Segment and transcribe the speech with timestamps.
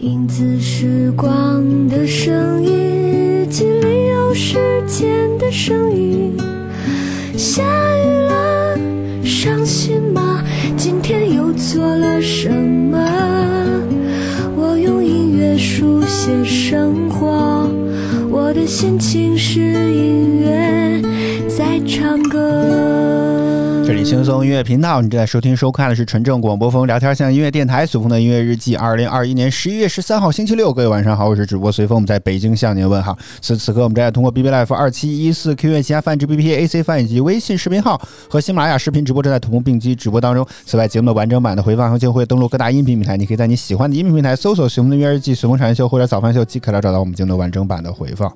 [0.00, 6.36] 影子时光的声音，日记里有时间的声音。
[7.34, 7.62] 下
[7.96, 8.78] 雨了，
[9.24, 10.44] 伤心吗？
[10.76, 12.98] 今天又做了什么？
[14.54, 17.66] 我用音乐书写生活，
[18.30, 21.00] 我的心情是音乐
[21.48, 22.65] 在唱歌。
[24.16, 28.74] 轻松音乐频道，你正在收听收看的是纯正广播风聊天向音乐电台随风的音乐日记。
[28.74, 33.14] 二零二一年十一月十三号星期六，各位晚上好，我是主播随风，我们在北京向您问好。
[33.42, 40.46] 此此刻我们正在通过 B B Life 二七一四 Q 音旗下泛制 B P A C 泛以及微信视频号和喜马拉雅视频直播正在同步并机直播当中。
[40.64, 48.32] 此外，节目的完整版的回放将会登录各大音频平台，你可以在你喜欢的音频平台搜索随风的音乐日记、随风产业秀或者早饭秀即可来找到我们节目的完整版的回放。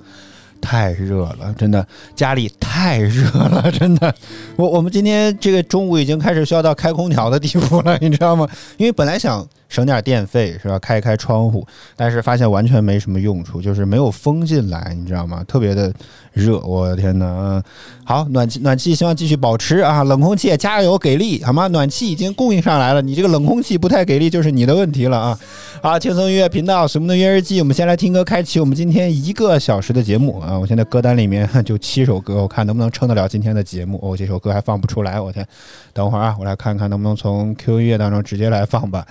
[0.61, 4.15] 太热了，真的，家里太热了， 真的。
[4.57, 8.49] 我我们今天这个中午已经开始需要到开空调的地步了，你知道吗？
[8.77, 11.67] 因为本来想省点电费是吧，开一开窗户，
[11.97, 15.43] 但是发现完全没什么用处，就是没有风进来，你知道吗？
[15.49, 15.91] 特别的
[16.33, 17.63] 热，我的天哪！
[18.05, 21.69] 好，暖气暖气希望继续保持啊，冷空气也加油给力好吗？
[21.69, 25.39] 暖气已经供应上来了，你这个冷空气不太给力就是你的问题了啊！
[25.81, 30.59] 好，轻松音乐频道，什么的音乐日记，我们先来听歌，开启我们今天一个小时的节目啊！
[30.59, 33.99] 我现在歌单里面就七首歌，我看能不能撑得了今天的节目。
[34.03, 35.47] 哦，这首歌还放不出来，我天！
[35.93, 39.07] 等会儿啊，我来看看能不能从 QQ 音乐当中直接来放吧。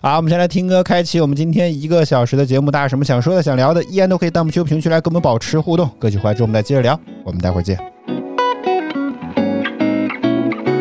[0.00, 2.70] 好，我们先来听歌，开启我们今天一个小时的节目。
[2.70, 5.90] 大家有什么想说的、想聊的，依然都可以弹幕区、评论区来跟我们保持互动。
[5.98, 6.98] 歌曲回来之后，我们再接着聊。
[7.24, 7.76] 我们待会儿见。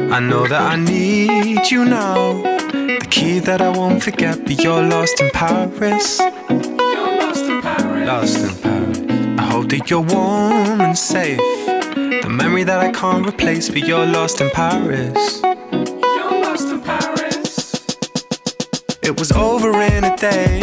[0.09, 2.43] I know that I need you now.
[2.71, 6.19] The key that I won't forget, but you're lost in Paris.
[6.19, 8.07] You're lost in Paris.
[8.07, 8.99] Lost in Paris.
[9.37, 11.39] I hope that you're warm and safe.
[12.21, 15.41] The memory that I can't replace, but you're lost in Paris.
[19.07, 20.59] It was over in a day.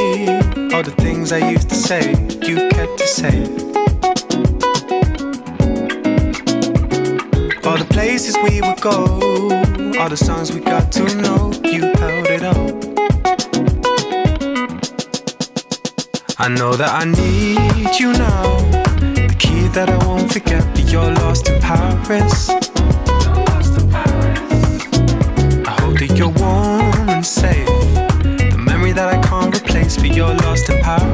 [0.75, 2.11] All the things I used to say,
[2.47, 3.41] you kept to say.
[7.65, 8.97] All the places we would go,
[9.99, 12.75] all the songs we got to know, you held it up.
[16.39, 18.59] I know that I need you now.
[19.15, 22.51] The key that I won't forget, but you're lost in Paris.
[25.71, 26.74] I hope that you're warm
[30.15, 31.14] you're lost in Paris.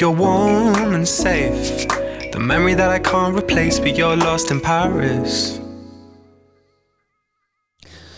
[0.00, 1.86] You're warm and safe.
[2.32, 5.58] The memory that I can't replace, but you're lost in Paris.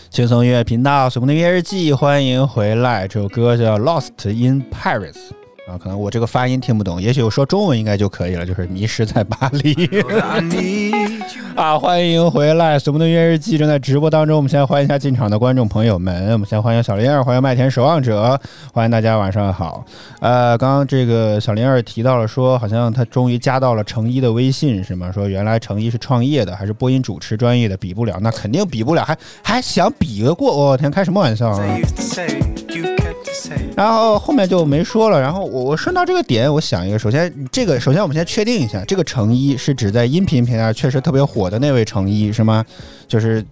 [0.09, 3.07] 轻松音乐频道，随梦的音乐日记，欢迎回来。
[3.07, 5.13] 这首歌叫《Lost in Paris》
[5.71, 9.73] 啊，可能我这个发音听不懂，也许我说中文应该就可以了，就是迷失在巴黎。
[11.59, 12.77] 啊，欢迎回来！
[12.79, 14.37] 《随梦的音乐日记》正在直播当中。
[14.37, 16.31] 我们先欢迎一下进场的观众朋友们。
[16.31, 18.39] 我们先欢迎小林儿，欢迎麦田守望者，
[18.71, 19.83] 欢迎大家晚上好。
[20.21, 25.11] 呃，刚刚这个小林儿提到了说，好像他终于加到了程一的微信，是吗？
[25.11, 30.55] 说原来程一是创业的，还是播音主持专业的，比不了，那肯定比不了，还还想比个过？
[30.55, 31.59] 我、天，开什么玩笑啊！
[33.75, 35.19] 然后后面就没说了。
[35.19, 42.65] 然后我我顺到这个点，我想一个，首先这个首先我们先确定一下，这个成一是指在音频平台确实特别火的那位成一是吗？
[43.07, 43.43] 就是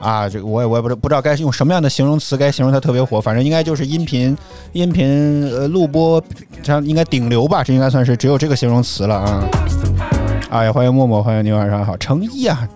[0.00, 4.36] 啊，这个我也我也不知不知道该用什么样的形容词该形容它特别火，反正应该就是音频
[4.72, 6.22] 音频呃录播
[6.62, 9.48] 这样应该顶流吧，这应该算是只有这个形容词了啊。
[10.50, 12.68] 啊，也欢迎默默，欢迎你晚上好，成一啊。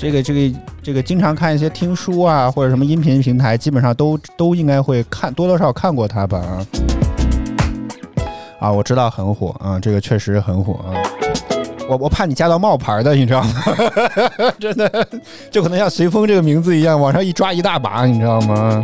[0.00, 6.66] 这个这个这个，经常看一些听书啊，或者什么音频平台，基本上都都应该会看，多多少少看过他吧啊。
[8.60, 10.96] 啊，我知道很火啊，这个确实很火啊。
[11.86, 13.52] 我我怕你加到冒牌的，你知道吗？
[14.58, 15.06] 真的，
[15.50, 18.82] 就可能像随风这个名字一样，往上一抓一大把，你知道吗？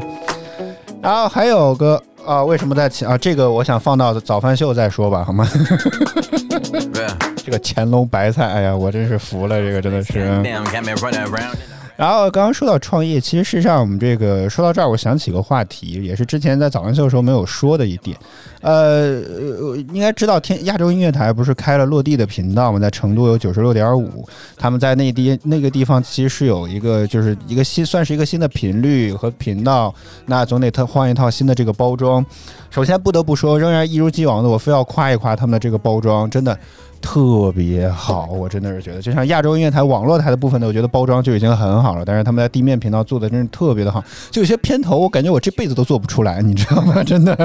[1.00, 3.16] 然后还有个啊，为什么在前啊？
[3.16, 7.14] 这个我想放到早饭秀再说吧，好吗？Yeah.
[7.46, 10.28] 这个乾隆白菜，哎呀，我真是服了，这个真的是。
[11.96, 18.16] 然后刚刚说到创业，其实事实上我们这个说到这儿，我想起个话题，也是之前在早安秀的时候没有说的一点。
[18.60, 19.20] 呃，
[19.92, 22.78] 应该知道天亚洲音乐台不是开了落地的频道吗？
[22.78, 29.94] 在成都有九十六点五，他们在内地那个地方其实是有一个就是一个新算是一个新的频率和频道，
[30.26, 32.24] 那总得他换一套新的这个包装。
[32.68, 36.58] 首先不得不说，仍然一如既往的，我非要夸一夸他们的这个包装，真的。
[37.00, 47.02] 特别好，我真的是觉得，就像亚洲音乐台网络台的部分呢，我觉得包装就已经很好了，但是他们在地面频道做的真是特别的好，就有些片头，我感觉我这辈子都做不出来，你知道吗？
[47.04, 47.36] 真的.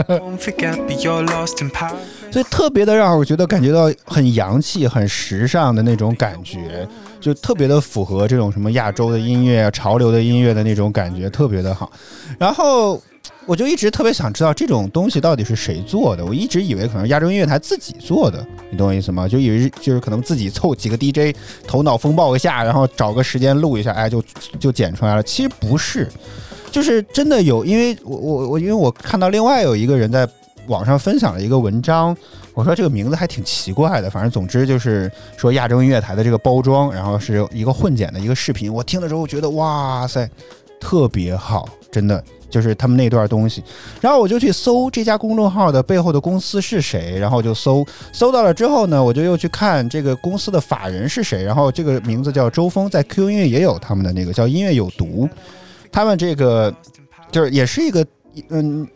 [2.32, 6.88] 所以特别的让我觉得感觉到很洋气、很时尚的那种感觉，
[7.20, 11.92] 就特别的符合这种什么亚洲的音乐、潮流的音乐的那种感觉，特别的好。
[12.40, 13.02] 然后
[13.48, 19.28] 我就一直特别想知道这种东西到底是谁做的，我一直以为可能亚洲音乐台自己做的，你懂我意思吗？
[19.28, 21.36] 就以为就是可能自己凑几个 DJ
[21.68, 24.24] 头脑风暴一下，然后找个时间录一下，哎，就
[24.60, 25.24] 就剪出来了。
[25.24, 26.08] 其实不是，
[26.72, 30.28] 就是真的有，因为我我我因为我看到另外有一个人在
[30.68, 32.16] 网上分享了一个文章，
[32.54, 40.30] 我说这个名字还挺奇怪的，反正总之就是说亚洲音乐台的这个包装，然后是一个混剪的一个视频，我听了之后觉得哇塞，
[40.80, 42.24] 特别好，真的。
[42.52, 43.64] 就是他们那段东西，
[44.00, 55.28] 然后我就去搜这家公众号的背后的公司是谁，然后就搜搜到了之后呢，我就又去看这个公司的法人是谁，然后这个名字叫周峰，在 QQ 音乐也有他们的那个叫音乐有毒，
[55.92, 56.72] 他们这个
[57.32, 58.06] 就是也是一个
[58.50, 58.88] 嗯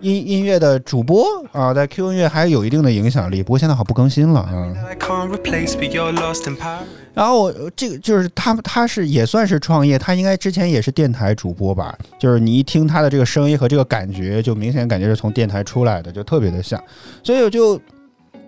[0.00, 4.72] 音音乐的主播啊，在 Q 音乐还有一定的影响力，不过现在好不更新了啊。
[4.98, 6.78] Power.
[7.12, 11.96] 然后我这个就是他，他是也算是创业，他应该之前也是电台主播吧？
[12.18, 16.82] 就是你一听他的这个声音和这个感觉，就明显感觉是从电台出来的，就特别的像。
[17.22, 17.80] 所以我就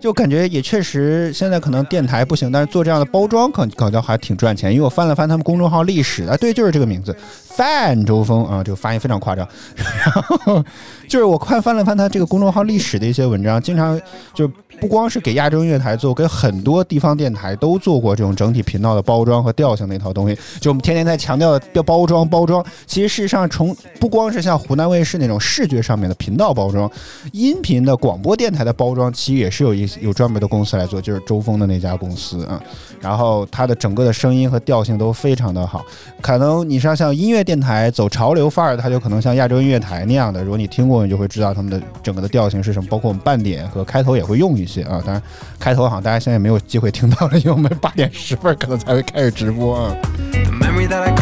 [0.03, 4.69] 就感觉也确实现在可能电台不行，但是做这样的包装可可能还挺赚钱。
[4.69, 7.15] 因为我翻了翻他们公众号历史，啊，对，就是这个名字
[7.55, 9.47] ，，fan 周峰啊，这个发音非常夸张。
[9.77, 10.61] 然后
[11.07, 13.97] 就是我快翻了翻他这个公众号历史的一些文章，经常
[14.33, 14.45] 就
[14.83, 20.37] 不光是给亚洲音乐台做，给很多地方电台都做过这种整体频道的包装和调性那套东西。
[20.59, 26.91] 就我们天天在强调的包装包装，其实事实上从不光是像湖南卫视那种视觉上面的频道包装，
[27.31, 32.61] 音频的广播电台的包装，其实也是有一有专门的公司来做，就是周峰的那家公司啊。
[33.03, 35.85] 然后它的整个的声音和调性都非常的好。
[36.21, 40.41] 可能你像像音乐电台走潮流范儿，它就可能像亚洲音乐台那样的。
[40.41, 42.87] 如果你听过，你就会知道他们的整个的调性是什么。
[42.89, 45.01] 包括我们半点和开头也会用一些啊。
[45.05, 45.21] 当然，
[45.59, 49.95] 开头好像大家现在没有机会听到了，因为我们八点十分可能才会开始直播啊。
[50.31, 51.13] The memory that I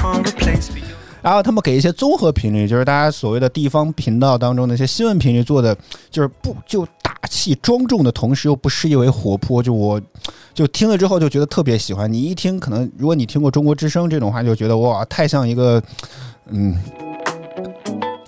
[1.22, 5.75] 然后他们给一些综合频率，就是大家所谓的地方频道当中那些新闻频率做的，
[6.10, 10.01] 就是不就大气庄重的同时又不失意为活泼，就我
[10.54, 12.12] 就听了之后就觉得特别喜欢。
[12.12, 15.82] 你一听，可能如果你听过中国之声这种话，就觉得哇，太像一个
[16.50, 16.78] 嗯。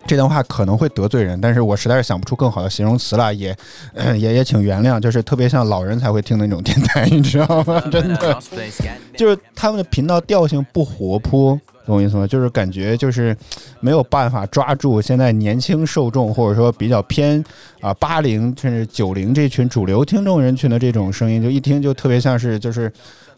[0.05, 3.55] 这段话可能会得罪人，但是我实在是想不出更好的形容词了，也，
[3.93, 7.79] 呃 也也请原谅，就是特别像老人才会听的那种电台，你知道吗？
[7.89, 8.37] 真的.
[9.17, 12.25] 就是他们的频道调性不活泼，懂我意思吗？
[12.25, 13.35] 就是感觉就是
[13.79, 17.43] 没有办法抓住现在年轻受众，或者说比较偏
[17.81, 22.91] 啊八零甚至九零这群主流听众人群的这种声音，就一听就特别像是就是。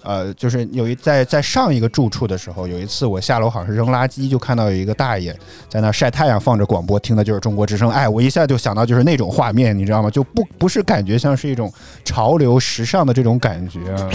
[0.07, 5.35] 呃，就是有一在在上一个住处的时候，有一次我下楼好像是扔垃圾，就看到有一个大爷
[5.67, 7.89] 在那晒太阳，放着广播，听的就是中国之声。
[7.89, 10.11] 哎，我一下就想到就是那种画面，你知道吗？
[10.11, 11.73] 就不不是感觉像是一种
[12.03, 14.07] 潮流时尚的这种感觉啊。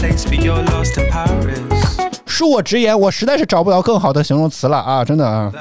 [2.41, 5.05] 恕我直言，我实在是找不到更好的形容词了啊！
[5.05, 5.53] 真的啊。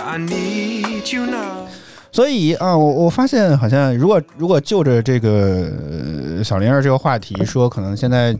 [2.09, 5.69] 所以啊，我我发现好像，如果如果就着这个、
[6.41, 8.33] 小灵儿这个话题说，可能现在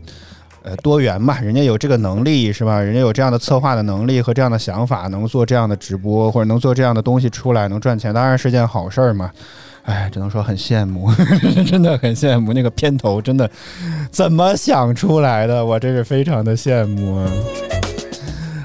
[0.62, 2.80] 呃多元嘛，人家有这个能力是吧？
[2.80, 9.30] 人家有这样的策划的能力和这样的想法，能做这样的直播或者能做这样的东西出来，能赚钱，当然是件好事儿嘛。
[9.82, 11.10] 哎，只能说很羡慕，
[11.66, 13.50] 真的很羡慕那个片头，真的
[14.10, 15.64] 怎么想出来的？
[15.64, 17.30] 我真是非常的羡慕啊！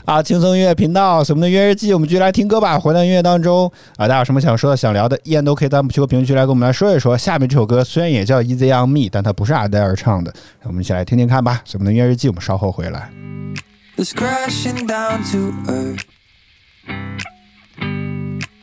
[0.05, 2.79] 啊，轻松音乐频道，我们的音乐日记，我们继续来听歌吧。
[2.79, 7.17] 回到音乐当中啊，大家有什么想说的、想聊的，依然都可以在我们区评论区来跟我们来说一说。
[7.17, 10.31] 下面这首歌虽然也叫《Easy on Me》，但它不是阿黛尔唱的，
[10.61, 11.63] 让我们一起来听听看吧。
[11.73, 13.09] 我们的音乐日记，我们稍后回来。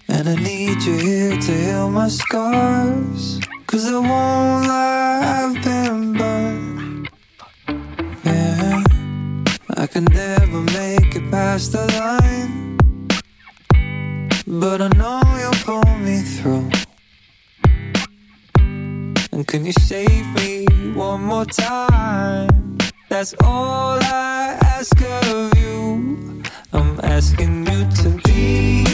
[0.08, 3.40] And I need you here to heal my scars.
[3.66, 6.51] Cause I won't lie, I've been burned.
[9.92, 12.78] Can never make it past the line.
[14.46, 16.70] But I know you'll pull me through.
[19.32, 22.78] And can you save me one more time?
[23.10, 26.42] That's all I ask of you.
[26.72, 28.84] I'm asking you to be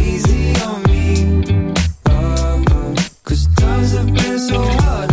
[0.00, 1.74] easy on me.
[2.08, 2.94] lover.
[3.24, 5.09] Cause times have been so hard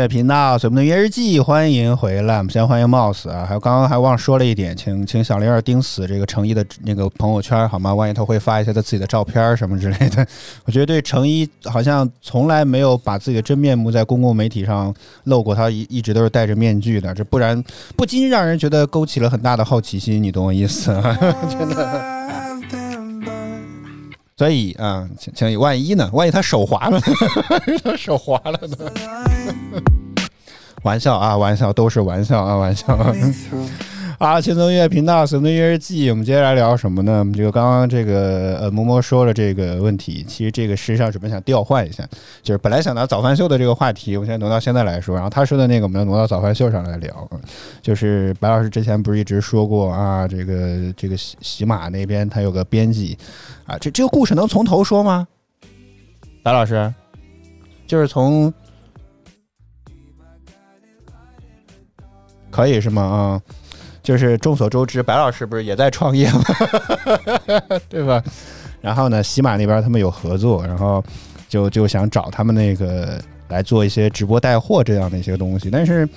[0.00, 2.38] 乐频道，随我们的音乐日记，欢迎回来。
[2.38, 7.94] 我们先欢迎 Mouse 啊，还有刚刚还忘说了一点，请请小玲儿盯死这个程一的那个朋友圈好吗？
[7.94, 10.26] 万一他会发一些他自己的照片什么之类的。
[10.64, 17.62] 我觉得对程一好像从来没有把自己的真面目在公共媒体上露过，他一一直都是戴着面具的，这不然
[17.94, 22.19] 不禁让人觉得勾起了很大的好奇心，你懂我意思吗？I've been burned.
[24.40, 26.08] 所以啊，请请万一呢？
[26.14, 27.02] 万一他手滑了呢，
[27.84, 28.90] 他 手滑了呢？
[30.82, 32.96] 玩笑啊，玩笑都是玩笑啊，玩笑。
[34.20, 37.20] 啊，轻松音乐频道，随的音乐日记，我们接下来聊什么呢？
[37.20, 42.06] 我们这个刚刚这个呃，摸摸说了这个问题，其实这个事实上准备想调换一下，
[42.42, 47.30] 就是本来想拿早饭秀的这个话题，我现在挪到现在来说，然后他说的那个我们要挪到早饭秀上来聊，
[47.80, 53.16] 就是白老师之前不是一直说过啊，这个这个喜喜马那边他有个编辑
[53.64, 55.26] 啊，这这个故事能从头说吗？
[56.42, 56.92] 白老师，
[57.86, 58.52] 就是从
[62.50, 63.02] 可以是吗？
[63.02, 63.40] 啊。
[64.10, 66.42] 就是众所周知，白老师不是也在创业吗？
[67.88, 68.20] 对吧？
[68.80, 71.00] 然后呢，喜马那边他们有合作，然后
[71.48, 75.70] 就就想找他们那个来做一些直播带货这样的一些东西。
[75.70, 76.08] 但是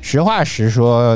[0.00, 1.14] 实话实说，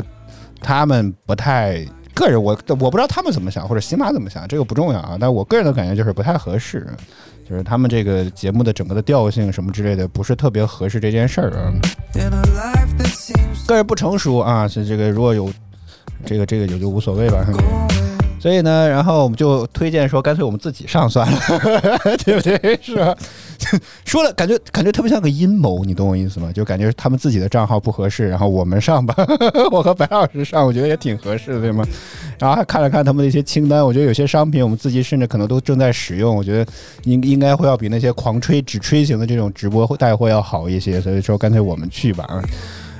[0.61, 5.17] 他们不太个人，我我不知道他们怎么想，或者喜马怎么想，这个不重要啊。
[5.19, 6.85] 但我个人的感觉就是不太合适，
[7.49, 11.73] 就是他们这个节目的整个的调性什么之类的，不是特别合适这件事儿啊。
[13.65, 15.51] 个人不成熟啊，是这个如果有
[16.25, 17.45] 这个这个也就无所谓吧。
[18.39, 21.39] 所以呢，然后我们就推荐说，干脆我们自己上算了，
[22.23, 22.77] 对不对？
[22.83, 23.13] 是吧？
[24.05, 26.51] 说了，感觉感觉特别像个阴谋，你懂我意思吗？
[26.53, 29.15] 就感觉他们自己的账号不合适，然后我们上吧，
[29.71, 31.83] 我和白老师上，我觉得也挺合适的，对吗？
[32.37, 36.71] 然后还看了看他们的一些清单，我觉得有些商品我们自己甚至可能都正在使用，我觉得
[37.05, 42.39] 应应该会要比那些狂吹只吹型的这种直播带货要好一些，所以说干脆我们去吧。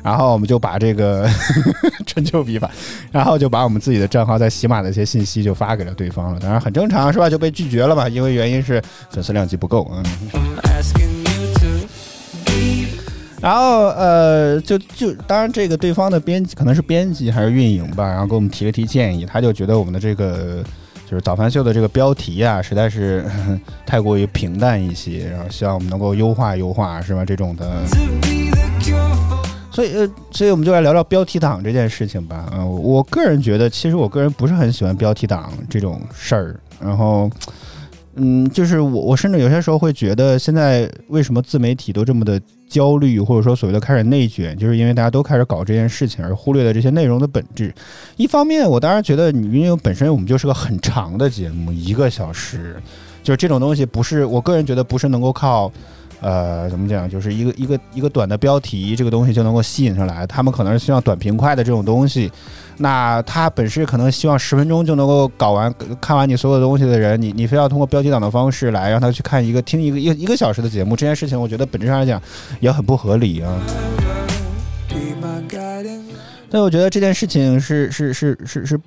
[0.07, 1.29] 然后我们就把这个
[2.07, 2.71] 春秋笔法，
[3.11, 7.29] 然后就把我们自己的账号在喜马的一些信息就发给了对方了，当然很正常是吧？
[7.29, 10.05] 就被拒绝了嘛，因为原因是粉丝量级不够，嗯。
[13.41, 20.63] 然后呃，就就当然这个对方的编辑可能是编辑还是运营吧，然后给我们提了提建议，他就觉得我们的这个
[21.05, 23.25] 就是早饭秀的这个标题啊，实在是
[23.85, 27.25] 太过于平淡一些，然后希望我们能够优化优化，是吧？
[27.25, 27.67] 这种的。
[29.77, 32.51] 所以呃，所以我们就来聊聊标题党这件事情吧。
[32.51, 36.59] 嗯、我个人觉得，其实我个人不是很喜欢标题党这种事儿。
[36.81, 37.29] 然后，
[38.15, 47.71] 嗯，就是我我甚至有些时候会觉得，现在为什么自媒体都这么的焦虑，或者说所谓的开始内卷，就是因为大家都开始搞这件事情，而忽略了这些内容的本质。
[48.15, 52.81] 一方面，我当然觉得你因为本身我们就是个很长的节目，一个小时，
[53.21, 55.71] 就是这种东西不是我个人觉得不是能够靠。
[56.19, 57.07] 呃，怎么讲？
[57.09, 60.25] 就是一个一个一个短的标题，这个东西就能够吸引上来。
[60.25, 62.31] 他们可能是希望短平快的这种东西，
[62.77, 72.19] 那他本身可能希望十分钟就能够搞完，看完你所有东西的人，你你非要通过标题党的方式来让他去看一个听一个一一个小时的节目，这件事情我觉得本质上来讲
[72.59, 73.53] 也很不合理啊。
[76.49, 78.79] 但我觉得这件事情是是是是是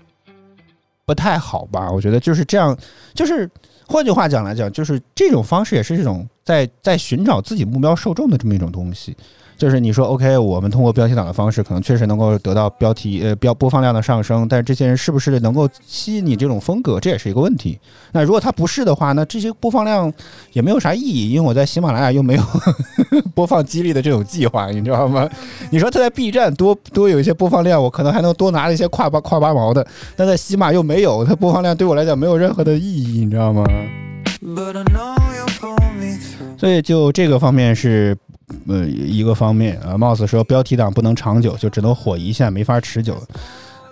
[1.05, 1.90] 不太好吧？
[1.90, 2.77] 我觉得就是这样，
[3.14, 3.49] 就是
[3.87, 9.16] 换句话讲来讲，就是这种方式也是一种在在寻找自己目标受众的这么一种东西。
[9.57, 17.79] 就是你说 OK，我们通过标题党的方式，可能确实能够得到标题呃标播放量的上升，但是这些人是不是能够吸引你这种风格，这也是一个问题。
[18.12, 20.11] 那如果他不是的话，那这些播放量
[20.55, 22.42] 也没有啥意义，因为我在喜马拉雅又没有
[23.37, 25.29] 播放激励的这种计划，你知道吗？
[25.70, 33.62] 你说他在 B 站多多有一些播放量，我可能还能多拿一些跨八跨八毛的，但在喜马又没有，它播放量对我来讲没有任何的意义，你知道吗
[34.42, 35.30] ？but I know
[36.61, 38.14] 所以就这个方面是
[38.68, 39.96] 呃一个方面啊。
[39.96, 43.16] 貌似说标题党不能长久，就只能火一下，没法持久。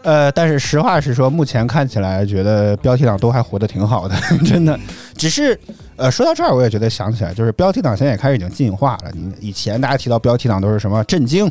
[0.02, 4.78] 呃，但是实话实说，目前看起来觉得标题党都还活得挺好的， 真的。
[5.16, 5.58] 只是
[5.96, 9.10] 呃，说到这儿，我也觉得想起来，就是标题党现在也开始已经进化了。
[9.14, 11.50] 你以前大家提到标题党都是什么震惊、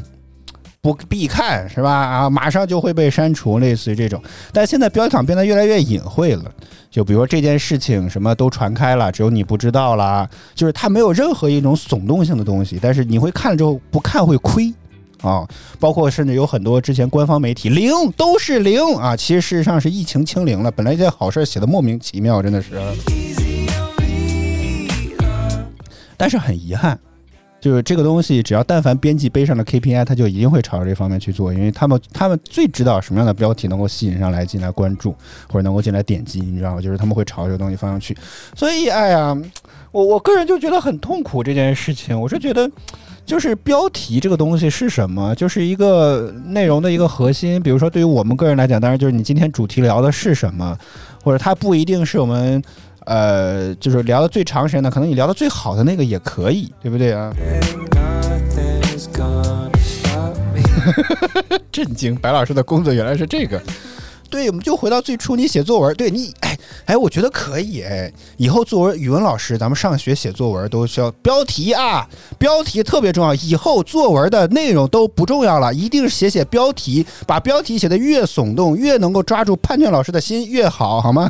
[0.93, 1.91] 不必看是吧？
[1.91, 4.21] 啊，马上就会被删除，类似于这种。
[4.53, 6.45] 但现在标题党变得越来越隐晦了。
[6.89, 14.73] 就比如说这件事情什么都传开了，只有你不知道啦，就是它没有任何一种耸动性的东西，但是你会看了之后不看会亏。
[15.21, 15.47] 啊，
[15.79, 20.71] 包括甚至有很多之前官方媒体零都是零啊，其实事实上是疫情清零了。
[20.71, 22.79] 本来一件好事写的莫名其妙，真的是。
[26.15, 26.99] 但是很遗憾，
[27.59, 35.15] 就是这个东西，只要但凡编辑背上的 KPI，他就一定会朝着这方面去做，因为他们他们最知道什么样的标题能够吸引上来进来关注，
[35.47, 36.81] 或者能够进来点击，你知道吗？
[36.81, 38.15] 就是他们会朝这个东西方向去。
[38.55, 39.35] 所以，哎呀，
[39.91, 42.19] 我我个人就觉得很痛苦这件事情。
[42.19, 42.69] 我是觉得，
[43.25, 45.33] 就是标题这个东西是什么？
[45.33, 47.61] 就是一个内容的一个核心。
[47.63, 50.77] 比如说，对于我们个人来讲，当然就是你今天主题聊的是什么，
[51.23, 52.63] 或者它不一定是我们。
[53.07, 57.33] 呃，就是聊的最长时间的，可能你聊的最好的那个也可以，对不对啊？
[61.71, 63.61] 震惊，白老师的工作原来是这个。
[64.29, 66.33] 对，我们就回到最初，你写作文，对你，
[66.87, 72.07] 哎，我觉得可以，哎，以后作文语文老师，咱们上学写作文都需要标题啊，
[72.39, 73.35] 标题特别重要。
[73.35, 81.29] 以后作文的内容都不重要了，一定是写写标题，把标题写的越耸动，越能够抓住判卷老师的心越好，好吗？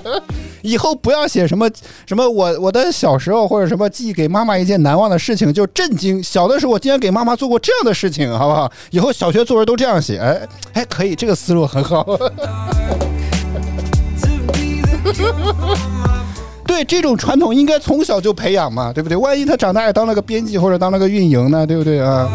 [0.60, 1.66] 以后不要写什么
[2.06, 6.22] 什么我我的小时候或者什么寄给妈妈一件难忘的事情就震惊。
[6.22, 8.70] 小的时候我竟然给妈妈做过这样的事情，好不好？
[8.90, 12.06] 以后小学作文都这样写，哎哎，可以，这个思路很好。
[16.66, 19.16] 对这种传统应该从小就培养嘛，对不对？
[19.16, 22.28] 万一他长大也当了个编辑或者当了个运营呢，对不对啊？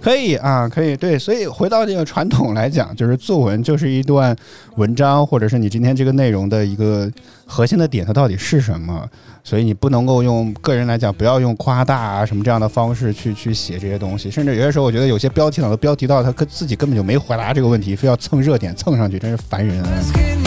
[0.00, 4.34] 可以啊，可以对，所以回到这个传统来讲，就是作文就是一段
[4.76, 7.10] 文章，或者是你今天这个内容的一个
[7.44, 9.06] 核心的点，它到底是什么？
[9.42, 20.39] 所以你不能够用个人来讲，不要用夸大啊什么这样的方式去去写这些东西，甚至有些时候，我觉得有些标题党的标题到他跟自己根本就没回答这个问题，非要蹭热点蹭上去，真是烦人！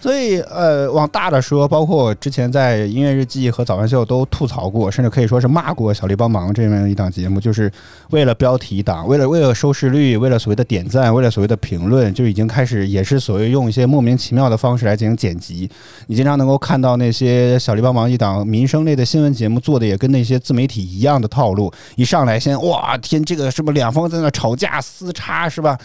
[0.00, 7.70] 所以，呃，往大的说，包括我之前在音乐日记和早饭秀都吐槽过，甚至可以说是骂过小丽帮忙这样一档节目，就是
[8.10, 15.68] 为了标题党，为了为了收视率，为了所谓的点赞，为了所谓的评论，就已经开始也是所谓用一些莫名其妙的方式来进行剪辑。
[16.06, 25.76] 你经常能够看到那些小丽帮忙一档民生类的新闻节目做的也跟那些自媒体一样的套路，一上来先哇天这个什么两方在那吵架厮叉是吧？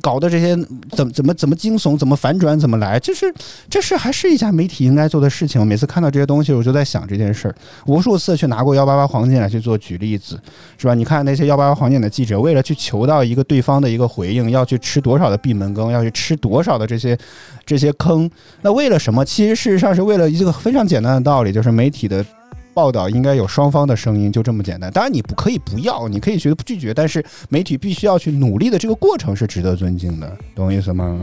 [0.00, 0.56] 搞的这些
[0.90, 3.32] 怎么怎么怎么惊悚，怎么反转，怎么来，就是
[3.68, 5.66] 这是还是一家媒体应该做的事情。
[5.66, 7.54] 每次看到这些东西，我就在想这件事儿，
[7.86, 10.40] 无数次去拿过幺八八黄金来去做举例子，
[10.78, 10.94] 是吧？
[10.94, 17.18] 你看那些幺八八黄金的记者，为了去求到一个对方的一个回应，要去吃多少的闭门羹，要去吃多少的这些
[17.66, 18.30] 这些坑，
[18.62, 19.24] 那为了什么？
[19.24, 22.24] 其实事实上是为了一个非常简单的道理，就是媒体的。
[22.72, 24.90] 报道应该有双方的声音，就这么简单。
[24.92, 31.18] 当然，你不可以不要，你可以觉得拒绝，但是媒体必须要去努力的这个过程是值得尊敬的，懂我意思吗？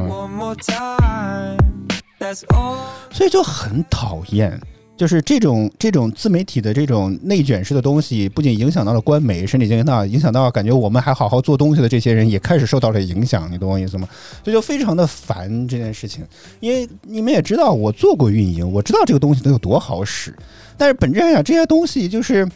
[2.20, 2.78] That's all.
[3.12, 4.60] 所以就很讨厌，
[4.98, 14.08] 就是这种这种自媒体的这种内卷式的东西，不仅影响到了官媒，甚至影响到影响到感觉我们还好好做东西的这些人也开始受到了影响，你懂我意思吗？
[14.44, 16.26] 所以就非常的烦这件事情，
[16.60, 20.36] 因为你们也知道，我做过运营，我知道这个东西能有多好使，
[20.76, 22.50] 但是本质上讲，这些东西就是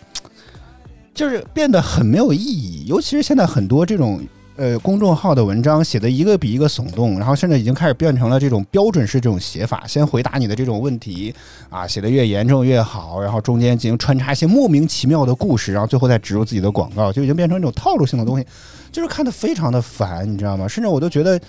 [1.13, 4.19] 就是变得很没有意义，尤其是现在很多这种。
[4.57, 11.33] 呃，公众号的文章写的一个比一个耸动，然后甚至已经开始变成了这种标准式这种写法，先回答你的这种问题
[11.69, 18.45] 啊，写的越严重越好，然后中间进行穿插一些莫名其妙的故事，然后最后再植入自己的广告，就已经变成一种套路性的东西，
[18.91, 20.67] 就是看得非常的烦，你知道吗？
[20.67, 21.39] 甚至我都觉得。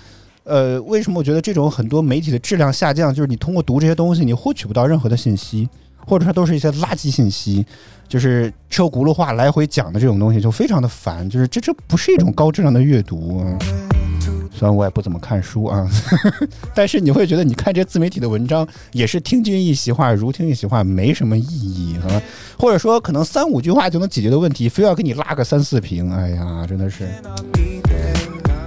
[0.44, 3.14] 呃，为什么我觉得这种很多媒体的质量下降？
[3.14, 5.68] 就是你通过读这些东西，你获取不到任何的信息，
[6.06, 7.64] 或者说都是一些垃圾信息，
[8.08, 11.28] 就是车轱辘话来回讲的这种东西，就非常的烦。
[11.28, 13.38] 就是这这不是一种高质量的阅读。
[13.38, 13.58] 啊
[14.54, 15.90] 虽然我也不怎么看书啊，
[16.74, 22.22] 但是你会觉得你看这自媒体的文章也是听君一席话，如听一席话，没什么意义啊。
[22.58, 27.08] 或者说可能三五句话就能解决的问题，非要给你拉个三四瓶，哎呀，真的是。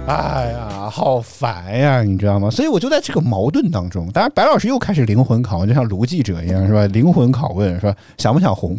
[0.06, 2.48] 哎呀，好烦呀，你知道吗？
[2.48, 4.08] 所以我就在这个矛盾当中。
[4.12, 6.86] 当然，白老师又开始灵魂拷问，就像卢记者一样，是吧？
[6.86, 7.94] 灵魂拷问，是吧？
[8.16, 8.78] 想不想红？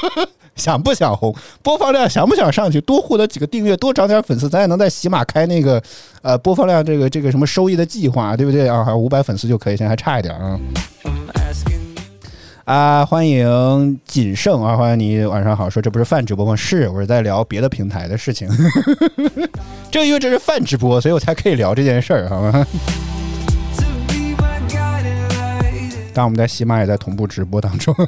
[0.56, 1.34] 想不想红？
[1.62, 2.80] 播放量想不想上去？
[2.80, 5.82] 多获得几个订阅，多涨点粉丝，咱也能在喜马开那个
[6.22, 8.82] 呃播放量这个这个什么收益的计划，对不对啊？
[8.82, 10.58] 还五百粉丝就可以，现在还差一点啊。
[12.72, 15.68] 啊，欢迎谨慎啊，欢迎你，晚上好。
[15.68, 16.56] 说这不是饭直播吗？
[16.56, 18.48] 是，我是在聊别的平台的事情。
[19.90, 22.50] 正因为这是饭直播，所以我才可以聊这件事儿，好吗.
[26.14, 27.94] 当然，我们在喜马也在同步直播当中，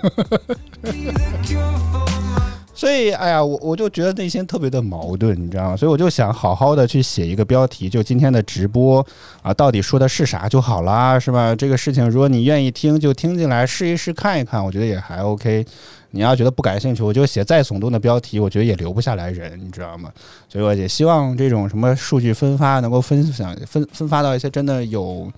[2.84, 5.74] 所以，哎呀，我我就觉得内心特别的矛盾，你知道吗？
[5.74, 9.02] 所以我就想好好的去写一个标题，就今天的直播
[9.40, 11.54] 啊，到底说的是啥就好啦，是吧？
[11.56, 15.64] 这个事情，如果你愿意听，就听进来试一试看一看，我觉得也还 OK。
[16.10, 20.10] 你要觉得不感兴趣，我就写再耸动的标题，我觉得也留不下来人，你知道吗？
[20.46, 25.32] 所以我也希望这种什么数据分发能够分享分分发到一些真的有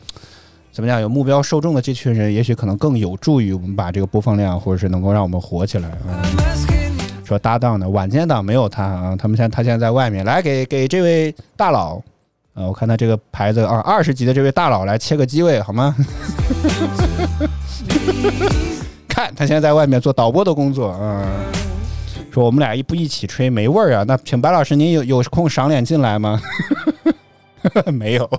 [0.73, 5.97] 怎么讲有目标受众的这群人，也许可能更有助于我们把这个播放量，或者是能够让我们火起来。
[6.09, 6.96] 嗯
[7.27, 12.01] 说搭档的晚间档没有他啊，他们现在他现在在外面，来给给这位大佬，
[12.55, 15.97] 呃，我看他这个牌子啊，二十级的这位大佬来切个机位好吗？
[19.09, 21.27] 看他现在在外面做导播的工作啊。
[22.31, 26.41] 说我们俩一不一起吹没味儿啊，那请白老师您有有空赏脸进来吗？
[27.93, 28.31] 没有，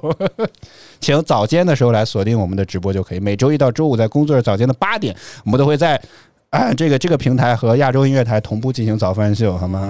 [1.02, 3.20] 请早间的时候来锁定我们的直播就可以。
[3.20, 6.00] 每周一到周五在工作日早间的八点，我们都会在
[6.50, 9.90] 啊这个这个平台和亚洲音乐台同步进行早饭秀，好吗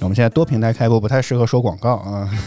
[0.00, 2.30] 我们现在多平台开播，不太适合说广告啊。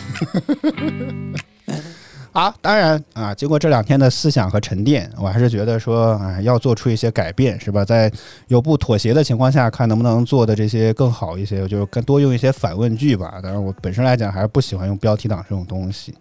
[2.31, 7.83] 好，当然啊，经过这两天的思想和沉淀，我还是觉得说，啊，要做出一些改变，是吧？
[7.83, 8.11] 在
[8.47, 13.39] 有不妥协的情况下，看能不能做的这些更好一些，就是更多用一些反问句吧。
[13.41, 16.13] 当然，我本身来讲还是不喜欢用标题党这种东西。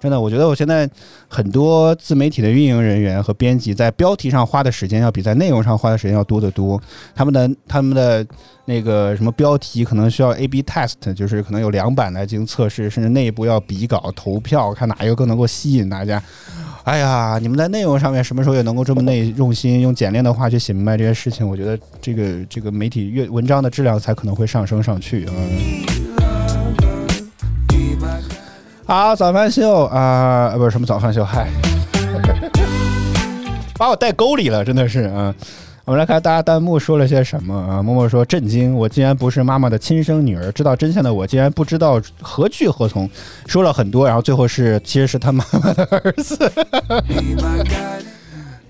[0.00, 0.88] 真的，我觉得我现在
[1.28, 6.80] 很多自媒体的运营人员和编辑在标题上花的时间要比在内容上花的时间要多得多。
[7.14, 8.26] 他们的他们的
[8.64, 16.22] 那个什么标题可能需要 A/B test，就是可能有两版来进行测试，甚至内部要比稿投票，看哪一个更能够吸引大家。
[16.84, 21.46] 哎呀，你们在内容上面什么时候也能够这么内用心，用简练的话去写明白这些事情？
[21.46, 25.26] 我觉得这个这个媒体阅文章的质量才可能会上升上去。
[25.28, 25.84] 嗯，
[28.90, 31.46] 好，早饭秀啊、不是什么早饭秀，嗨，
[33.78, 35.32] 把我带沟里了，真的是啊。
[35.84, 37.80] 我们来看大家弹幕说了些什么啊？
[37.80, 43.08] 默默说震惊，我竟然不是妈妈的亲生女儿，知道真相的我竟然不知道何去何从，
[43.46, 46.36] 说了很多，然后最后是其实是他妈妈的儿子。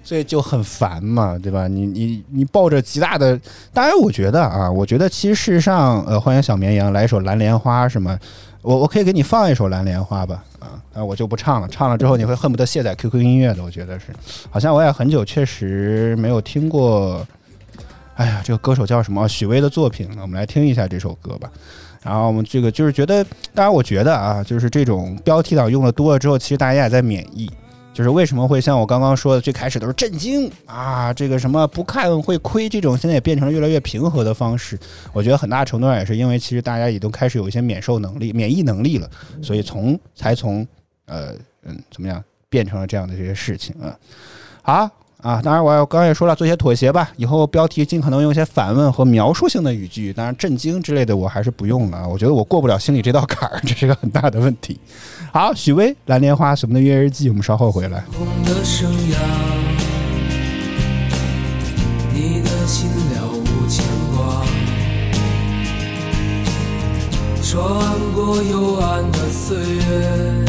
[0.05, 1.67] 所以就很烦嘛，对吧？
[1.67, 3.41] 你你你抱着极大的，
[3.73, 8.19] 当然我觉得啊，我觉得其实事实上，呃，欢迎小绵羊来一首《蓝莲花》什么，
[8.63, 14.07] 我我可以给你放一首《蓝莲花》吧，啊那，我就不唱了，唱了之后你会恨不得卸载 QQ 音乐的，我觉得是，
[14.51, 17.27] 好像我也很久确实没有听过，
[18.17, 19.27] 哎呀，这个歌手叫什么？
[19.27, 21.51] 许巍的作品，我们来听一下这首歌吧。
[22.03, 27.51] 然后我们这个就是觉得，当然我觉得啊，就是这种标题党用的多了之后，其实大家也在免疫。
[27.93, 34.79] 就是为什么会像我刚刚说的，最开始都是震惊啊，这个什么不看会亏这种，现在也变成了越来越平和的方式。
[35.13, 39.11] 我觉得很大程度上也是因为，其实大家也都开始有一些免受能力、免疫能力了，
[39.43, 40.67] 所以从才从
[41.07, 41.33] 呃
[41.65, 43.97] 嗯怎么样变成了这样的这些事情啊。
[44.63, 44.91] 好
[45.23, 54.81] 啊，当然我刚刚也说了，做一些妥协吧，以后标题尽可能用一些反问和描述性的语句，当然震惊之类的我还是不用了，我觉得我过不了心里这道坎儿，这是个很大的问题。
[55.33, 58.03] 好，许巍《蓝莲花》什么的月日记，我们稍后回来。
[58.45, 59.17] 的生涯，
[62.13, 63.85] 你的心了无牵
[64.17, 64.45] 挂，
[67.45, 67.63] 穿
[68.13, 70.45] 过幽暗的岁月，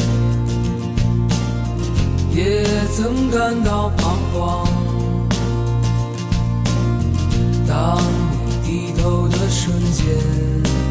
[2.31, 2.65] 也
[2.95, 4.67] 曾感到彷徨。
[7.67, 8.01] 当
[8.47, 10.90] 你低头的瞬间。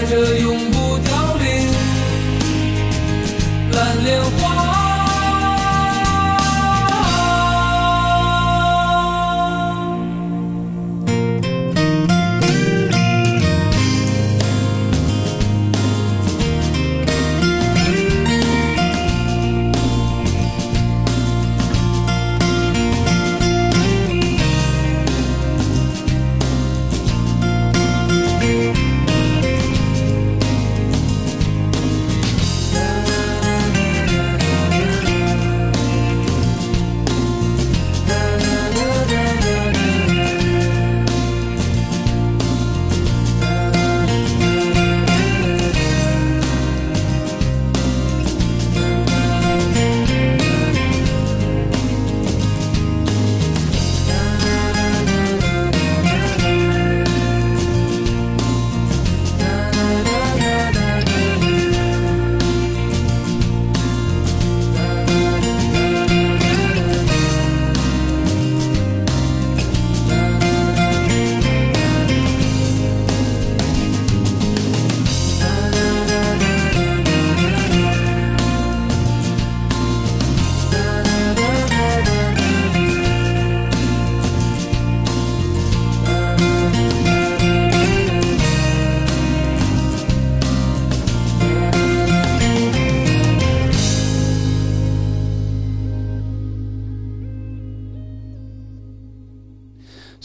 [0.00, 1.72] 盛开着永不凋零
[3.72, 4.69] 蓝莲花。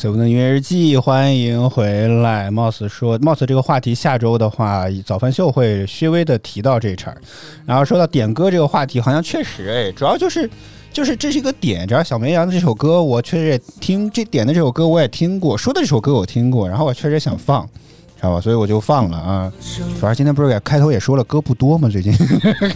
[0.05, 2.51] 随风的音乐日记，欢迎回来。
[2.51, 7.17] 貌似说，貌似这个话题下周的话，早饭秀会稍微的提到这一茬儿。
[7.65, 10.47] 然后说到点歌这个话题，好像确实哎，主要就是
[10.93, 11.87] 就是这是一个点。
[11.87, 17.67] 只要小绵羊的这首歌，我确实也听这点的这首歌我也听过，说的这首歌我听过，然后我确实想放，
[18.15, 18.39] 知道吧？
[18.39, 19.51] 所以我就放了啊。
[19.99, 21.89] 主要今天不是给开头也说了歌不多吗？
[21.89, 22.13] 最近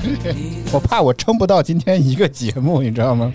[0.73, 3.31] 我怕我撑不到今天一个节目，你知道吗？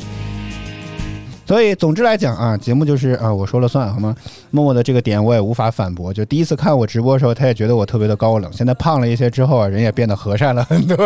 [1.46, 4.14] 所以，总之来讲啊，节目就是啊，我说了算，好吗？
[4.50, 6.12] 默默的这个点我也无法反驳。
[6.12, 8.50] 就第一次看我直播的时候，他也觉得我特别的高冷。
[8.52, 10.96] 现在胖了一些之后啊，人也变得和善了很多。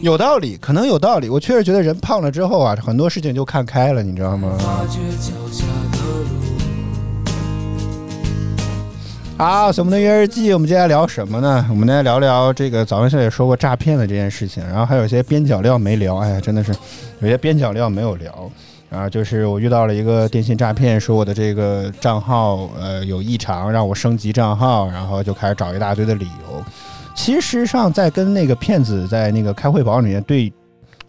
[0.00, 1.28] 有道理，可能有道理。
[1.28, 4.52] 我确实觉得人胖了之后啊，很多事情就看开了，你知道吗？
[9.36, 11.64] 好，我们的约日记，我们接下来聊什么呢？
[11.70, 16.16] 我们来聊聊这个早上秀也说过诈骗的这件事情，然后还有一些边角料没聊。
[16.16, 16.74] 哎呀，真的是
[17.20, 18.50] 有些边角料没有聊。
[18.90, 26.64] 啊，就是我遇到了一个电信诈骗，说我的这个账号呃有异常，让我升级账号，然后就开始找一大堆的理由。
[27.14, 30.50] 其实上，在跟那个骗子在那个开会宝里面对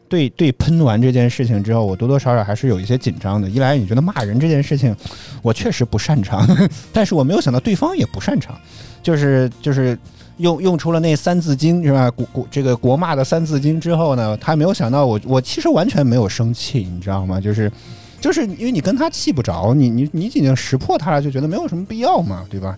[0.10, 3.50] 对对喷完这件事情之后，我多多少少还是有一些紧张的。
[3.50, 4.94] 一来，你觉得骂人这件事情，
[5.42, 6.46] 我确实不擅长，
[6.92, 8.60] 但是我没有想到对方也不擅长，
[9.02, 9.98] 就是就是
[10.40, 12.10] 用用出了那三字经是吧？
[12.12, 17.40] 国国这个国骂的三字经之后呢，他没有想到我我其实完全没有生气，你知道吗？
[17.40, 17.72] 就是
[18.20, 22.76] 就是因为你跟他气不着，你你你已经识破他了，就觉得没有什么必要嘛，对吧？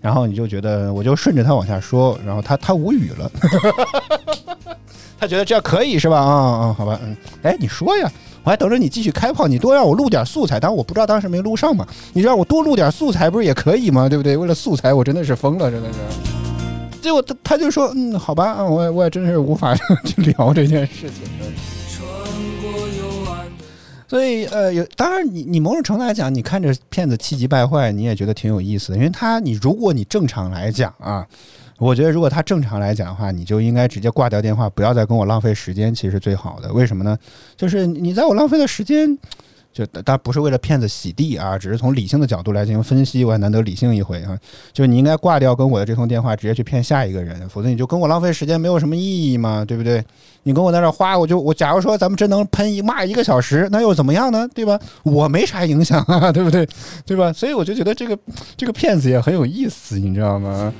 [0.00, 3.30] 然后你就觉得我就顺着他往下说，然后他他无语了。
[5.18, 6.18] 他觉得这样可以是吧？
[6.18, 8.10] 啊、啊、好吧，嗯，哎，你说呀，
[8.42, 14.06] 我还等着你继续开炮，你多让我录点素材，当然我不知道当时没录上嘛，你让我多录点素材不是也可以吗？
[14.08, 14.36] 对不对？
[14.36, 16.43] 为了素材，我真的是疯了，真的是。
[17.04, 21.22] 结果他他就说，嗯，好吧，啊 我也我也真是无法去聊这件事情。
[24.08, 31.26] 所以呃，有当然你你某种程度来讲，你看着骗子气急败坏，你也觉得挺有意思的，因为他你如果你正常来讲啊。
[31.76, 36.72] 我觉得，如果他正常来讲的话，你就应该直接挂掉电话，不要再跟我浪费时间，其实最好的。
[36.72, 37.18] 为什么呢？
[37.56, 39.18] 就是你在我浪费的时间，
[39.74, 43.24] 就当然不是为了骗子洗地啊，只是从理性的角度来进行分析。
[43.24, 44.38] 我也难得理性一回啊，
[44.72, 50.04] 就你应该挂掉跟我的这通电话，直接去骗下一个人，否则你就跟我浪费时间，没有什么意义嘛，对不对？
[50.44, 54.48] 你跟我在这儿花，我就我假如说咱们真能喷一骂一个小时，那又怎么样呢？
[54.54, 54.78] 对吧？
[55.02, 56.68] 我没啥影响啊，对不对？
[57.04, 57.32] 对吧？
[57.32, 58.16] 所以我就觉得这个
[58.56, 60.72] 这个骗子也很有意思，你知道吗？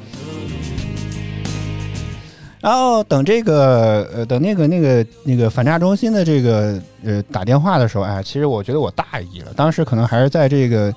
[2.64, 10.94] 然后等这个呃，等那个那个那个反诈中心的这个呃打电话的时候，哎，其实我觉得我大意了，当时可能还是在这个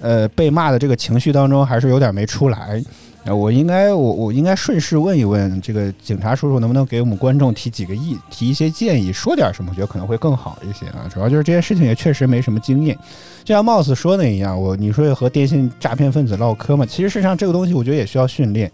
[0.00, 2.82] 呃被骂的这个情绪当中，还是有点没出来。
[3.22, 11.06] 呃，我应该我我应该顺势问一问这个警察叔叔能不能给我们观众提几个意，提一些建议，说点什么，我觉得可能会更好一些啊。
[11.14, 12.98] 主要就是这件事情也确实没什么经验，
[13.44, 18.68] 就像貌似说的一样，我你说和电信诈骗分子唠嗑嘛，其实事实上这个东西我觉得也需要训练。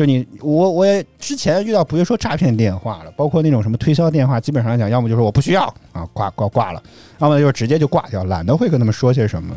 [0.00, 6.82] 就你我我也之前遇到不是说诈骗电话了，包括那种什么推销电话，基本上来讲，要么就是我不需要啊，挂挂挂了，
[7.18, 9.54] 要么就是直接就挂掉，懒得会跟他们说些什么。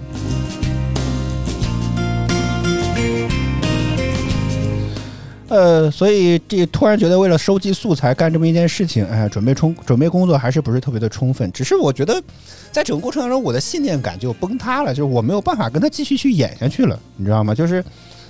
[5.47, 11.49] 呃，所以这突然觉得为了收集素材干这么一件事情，哎，准备充准备工作还是不是特别的充分。
[11.53, 12.21] 只是我觉得，
[12.69, 17.56] 在整个过程当中，我的信念感就崩塌了，就是我没有办法跟他继续去演下去了，你知道吗？
[17.56, 17.82] 就是。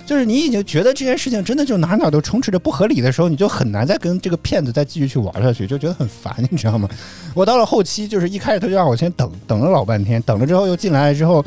[0.06, 6.88] 就是你已经觉得这件事情真的就哪哪都充斥着不合理的时候，你就很难再跟这个骗子再继续去玩下去，就觉得很烦，你知道吗？
[7.34, 11.44] 我到了后期，就是一开始他就让我先等等了老半天，等了之后又进来之后，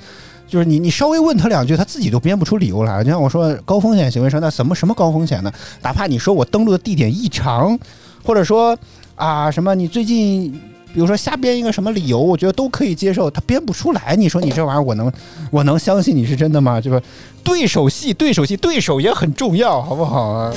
[0.48, 3.04] 就是你你稍微问他两句，他自己都编不出理由来。
[3.04, 5.54] 就像我说高风险行为上，那什么什么高风险呢？
[5.84, 7.78] 哪怕你说我登录的地点异常，
[8.24, 8.78] 或者说
[9.16, 10.60] 啊什么你最近。
[10.98, 13.30] 比如说瞎编一个什么理由，我觉得都可以接受。
[13.30, 15.14] 他编不出来，你说你这玩意儿，我能
[15.52, 16.82] 我能相信你是真的吗？
[16.82, 17.00] 就是
[17.44, 20.52] 对手戏，对手戏，对手也很重要，好不好啊？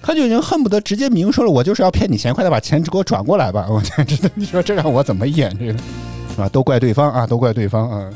[0.00, 3.66] 他就已经恨不得直接明说了，我就是要骗你钱，快点把钱给我转过来吧！
[3.68, 6.42] 我天，真的，你说这让我怎么演这个？
[6.42, 8.08] 啊，都怪对方啊，都怪对方啊！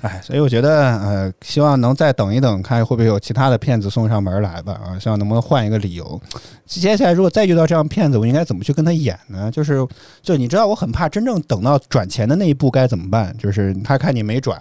[0.02, 4.72] 哎，所以我觉得，呃，希望能再等一等，看会不会有其他的骗子送上门来吧。
[4.82, 6.20] 啊，希望能不能换一个理由。
[6.64, 9.50] 接下来如果再遇到这样骗子，我应该怎么去跟他演呢？
[9.50, 9.86] 就是，
[10.22, 13.36] 就你知道，我很怕真正等到转钱的那一步该怎么办？
[13.36, 14.58] 就是他看你没转，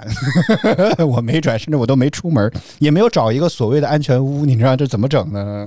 [1.08, 5.66] 我没转，甚至我都没出门，也没有找一个所谓的安全屋，你知道这怎么整呢？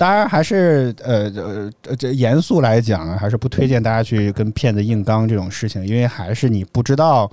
[0.00, 7.30] 当然，还是呃呃，这严肃来讲啊，还是不推荐大家去跟骗子硬刚这种事情，因为还是你不知道，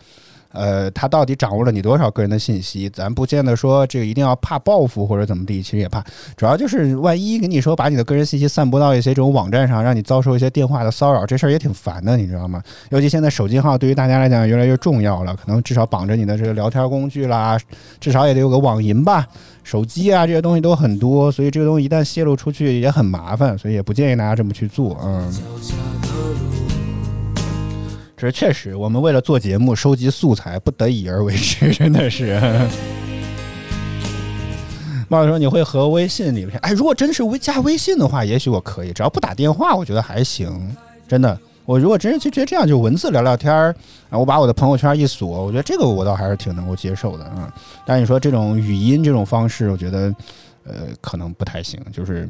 [0.51, 2.89] 呃，他到底掌握了你多少个人的信息？
[2.89, 6.03] 咱不见得说这个一定要怕报复或者怎么地，其实也怕，
[6.35, 12.61] 主要就是万一跟你说把你的个人信息散播到一些这种网站上，让你遭受一些电话的骚扰，这事儿也挺烦的，你知道吗？
[12.89, 17.57] 尤其现在手机号对于大家来讲越来越重要了，可能至少绑着你的这个聊天工具啦，
[18.01, 19.25] 至少也得有个网银吧。
[19.67, 24.97] 手机啊，这些东西都很多，所以这个东西一旦泄露出去也很麻烦，所以也不建议大家这么去做。
[25.03, 25.29] 嗯，
[28.15, 32.39] 这是确实，我们为了做节目收集素材，不得已而为之， 真的是。
[35.09, 40.73] 帽子说你会和微信里面，哎，如果真是微加微信的话，也许我可以，只要不打电话，我觉得还行，
[41.09, 41.37] 真的。
[41.67, 43.75] 我如果真是就觉得这样就文字聊聊天儿
[44.09, 47.53] 啊，我把我的朋友圈一锁，我觉得这个我倒还是挺能够接受的啊。
[47.85, 50.15] 但你说这种语音这种方式，我觉得
[50.63, 51.77] 呃可能不太行。
[51.91, 52.27] 就是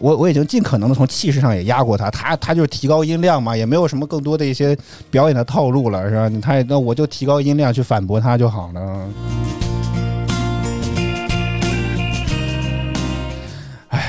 [0.00, 4.76] 我我已经尽可能的从气势上也压过他，他他就是提高音量嘛，也没有什么更多的一些
[5.08, 6.28] 表演的套路了，是吧？
[6.42, 9.08] 他也那我就提高音量去反驳他就好了。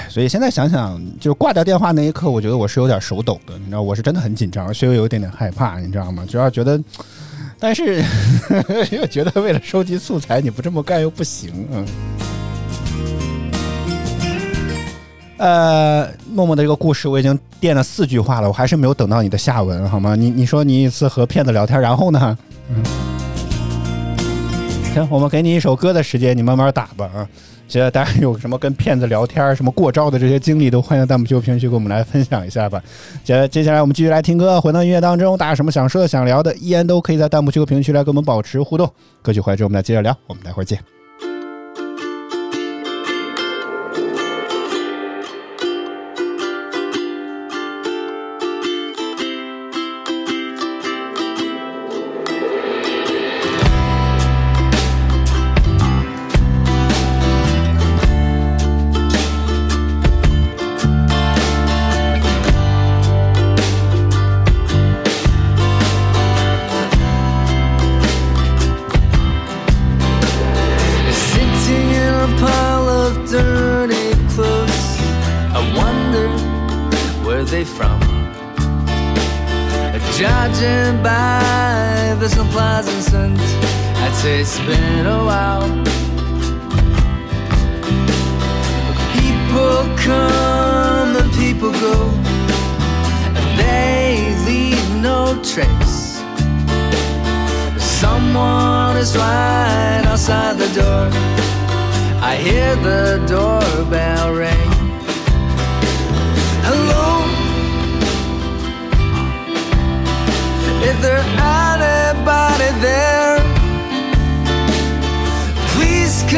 [0.09, 6.25] 所以现在想想，就挂掉电话那一刻，我觉得我是有点手抖的，你知道，我是真的很紧张，稍微有一点点害怕，你知道吗？
[6.27, 6.81] 主要觉得，
[7.59, 8.03] 但是
[8.91, 11.85] 又觉得为了收集素材，你不这么干又不行，嗯。
[15.37, 20.15] 呃，默默的这个故事我已经垫了四句话了，我还是没有等到你的下文，好吗？
[20.15, 22.37] 你你说你一次和骗子聊天，然后呢？
[22.69, 22.83] 嗯，
[24.93, 27.27] 行，我们给你一首歌的时间，你慢慢打吧啊。
[27.69, 32.81] 觉得大家有什么跟骗子聊天、什么过招的这些经历，都欢迎弹幕区评论区跟我们来分享一下吧。
[33.23, 38.91] 接接下来我们继续来听歌，回到音乐当中，大家什么想说的、想聊的，依然都可以在弹幕区和评论区来跟我们保持互动。
[39.21, 40.98] 歌曲回来之后，我们再接着聊，我们待会儿见。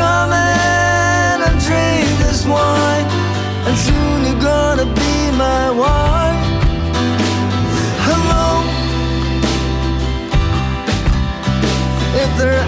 [0.01, 3.07] Come and drink this wine,
[3.67, 6.41] and soon you're gonna be my wife.
[8.07, 8.47] Hello.
[12.21, 12.63] If there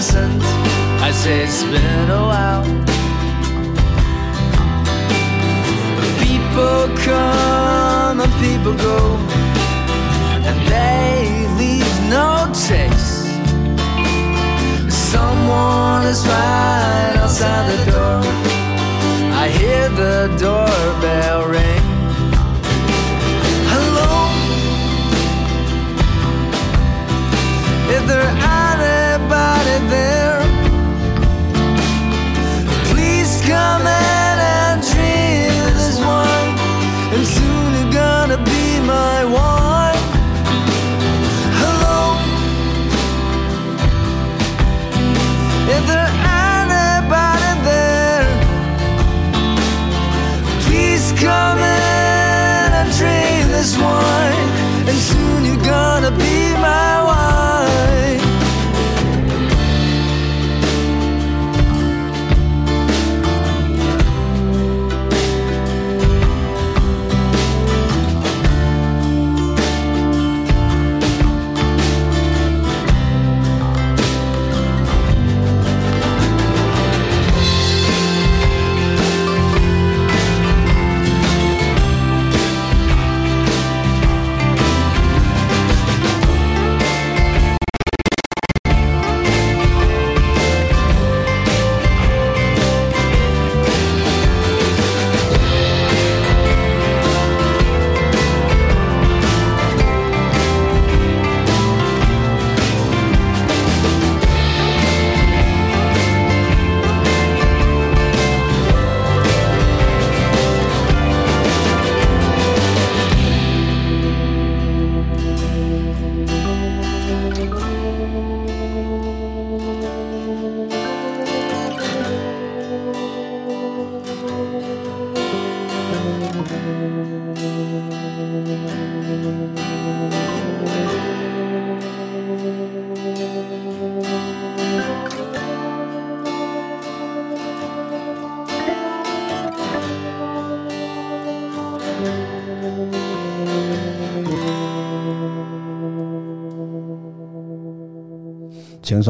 [0.00, 0.42] scent,
[1.02, 2.64] I say it's been a while.
[6.24, 9.16] People come and people go,
[10.48, 13.28] and they leave no trace.
[14.88, 18.20] Someone is right outside the door.
[19.42, 21.84] I hear the doorbell ring.
[23.72, 24.10] Hello.
[27.94, 28.59] Is there
[29.88, 30.40] there?
[32.92, 33.86] Please come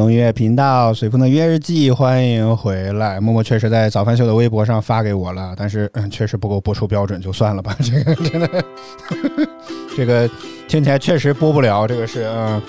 [0.00, 3.20] 松音乐频道，随风的约日记，欢迎回来。
[3.20, 7.76] 默默确实在早饭秀的微博上发给我了，但是嗯，确实不够播出标准，就算了吧。
[7.84, 8.48] 这个真的，
[9.94, 10.26] 这个
[10.66, 11.86] 听起来确实播不了。
[11.86, 12.62] 这个是嗯。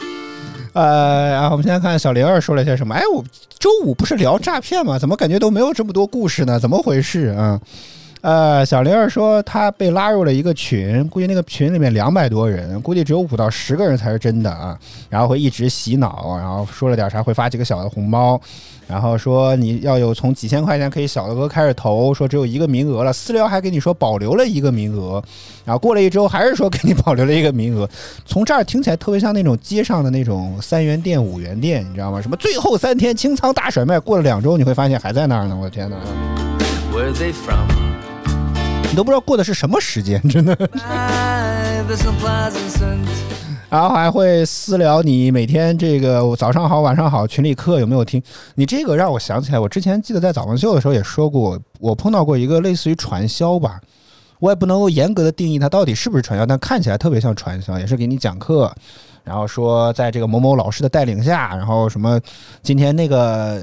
[0.73, 2.93] 呃，然后我们现在看小玲儿说了些什么？
[2.93, 3.23] 哎，我
[3.57, 4.99] 周五不是聊诈骗吗？
[4.99, 6.59] 怎么感觉都没有这么多故事呢？
[6.59, 7.57] 怎么回事啊？
[8.21, 14.77] 呃，小玲儿说她被拉入了一个群，估计那个群里面两百多人，估计只有五到十个人才是真的啊。
[15.09, 18.39] 然后会一直洗脑，然后说了点啥，会发几个小的红包，
[18.87, 23.11] 然后说你要有从几千块钱可以小的额开始投，说只有一个名额了。
[23.11, 25.19] 私聊还跟你说保留了一个名额，
[25.65, 27.89] 然后过了一周还是说给你保留了一个名额。
[28.27, 32.21] 从这儿听起来特别像那种街上的那种三元店、五元店，你知道吗？
[32.21, 35.57] 什么最后三天清仓大甩卖，过了两周你会发现还在那儿呢。
[35.59, 35.97] 我的天哪
[36.93, 37.80] ！Where they from?
[38.91, 40.53] 你都不知道过的是什么时间，真的。
[43.69, 48.21] 然后还会私聊你每天这个早上好晚上好群里课有没有听？
[48.55, 53.79] 你这个让我想起来，我之前记得在早饭秀的时候也说过，我碰到过一个类似于传销吧，
[54.39, 58.75] 我也不能够严格的定义它到底是不是传销，但看起来特别像传销，也是给你讲课，
[59.23, 62.19] 然后说在这个某某老师的带领下，然后什么
[62.61, 63.61] 今天那个、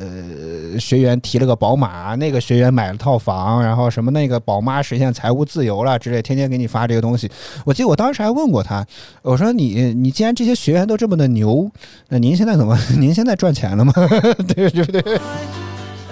[0.73, 7.31] 呃、学员提了个宝马，那个学员买了套房，然后什么那个宝妈实现财务自由了之类，天天给你发这个东西。
[7.65, 8.87] 我记得我当时还问过他，
[9.23, 11.71] 我说你你既然这些学员都这么的牛，
[12.09, 13.93] 那您现在怎么您现在赚钱了吗？
[14.55, 15.21] 对对对。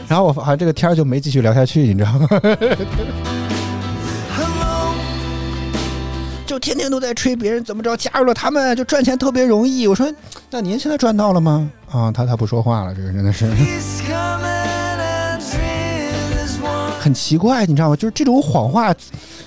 [0.09, 2.29] 然后我好像这个天儿就没继续聊下去，你知道吗？
[6.47, 9.87] 就天天都在吹别人怎么着加入了他们就赚钱特别容易。
[9.89, 10.11] 我说
[10.51, 11.69] 那您现在赚到了吗？
[11.91, 13.47] 啊，他他不说话了，这个真的是
[17.01, 17.97] 很奇怪，你知道吗？
[17.97, 18.95] 就是这种谎话，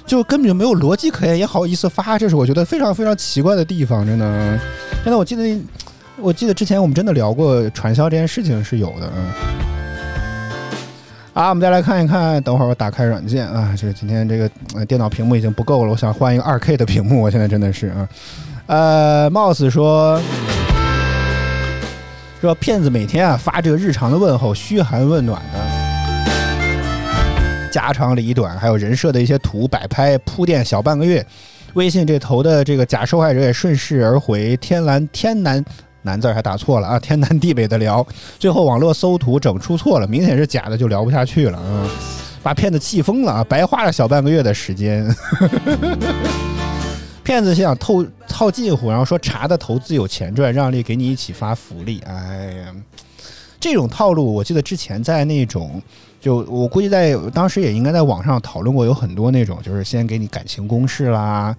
[0.06, 4.60] 就根本就没有逻辑可言，也好意思发，这是我觉得非常非常奇怪的地方，真的。
[5.04, 5.62] 真的，我记得，
[6.18, 9.69] 我记得之前我们真的聊过传销这件事情是有的，嗯。
[11.40, 18.10] 好，我们再来看一看，等会儿我打开软件啊，这个今天这个、电脑屏幕已经不够了，我想换一个二 K 的屏幕，我现在真的是啊。
[18.68, 20.22] 呃，Mouse 说。
[22.42, 25.60] 说骗子每天啊发这个日常的问候，嘘寒问暖的，
[27.72, 31.26] 家长里短，还有人设的一些图摆拍铺垫小半个月。
[31.76, 35.64] 微信这头的这个假受害者也顺势而回，天蓝天南
[36.10, 38.06] 南字还打错了啊， 天南地北的聊，
[38.40, 41.88] 最后网络搜图整出错了，明显是假的，就聊不下去了啊，
[42.42, 45.08] 把骗子气疯了啊，白花了小半个月的时间。
[47.24, 52.02] 骗子想透套近乎，然后说查的投资有钱赚，让利给你一起发福利。
[52.08, 52.74] 哎呀，
[53.60, 55.80] 这种套路，我记得之前在那种，
[56.20, 61.56] 就我估计在当时也应该在网上讨论过，有很多那种，就是先给你感情攻势啦，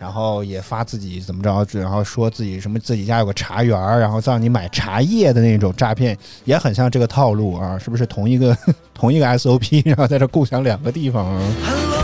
[0.00, 8.56] 然后也发自己怎么着，然后说自己什么自己家有个茶园，然后让你买茶叶的那种诈骗，也很像这个套路啊，是不是同一个
[8.94, 12.00] 同一个 SOP，然后在这共享两个地方啊？Hello.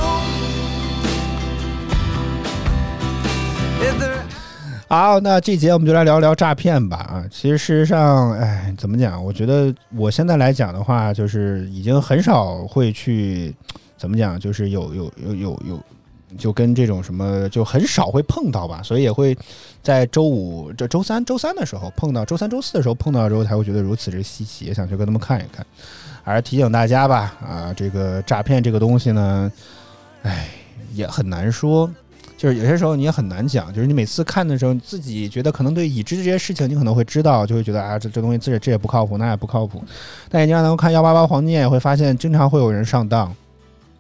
[4.89, 6.99] 好，那这节我们就来聊聊诈骗吧。
[6.99, 9.25] 啊，其实事实上，哎，怎么讲？
[9.25, 13.55] 我觉得我现在来讲的话，就是已经很少会去
[13.97, 15.83] 怎么讲，就是有有有有有，
[16.37, 18.80] 就跟这种什么就很少会碰到吧。
[18.82, 19.37] 所以也会
[19.82, 25.64] 在周五、这周三、周三的时候碰到，周三、周四的时候碰到之后，才会觉得如此之稀奇，也想去跟他们看一看。
[26.22, 29.53] 还是提醒大家吧，啊，这个诈骗这个东西呢，
[30.22, 30.49] 哎，
[30.93, 31.91] 也很难说。
[32.37, 39.82] 就是有些时候你也很难讲，就是你每次看的时候，你自己觉得可能对已知的这些事情，你可能会知道，就会觉得啊，这这东西这这也不靠谱，那也不靠谱。
[40.28, 43.34] 但你经常能够看幺八八黄金，也会发现经常会有人上当，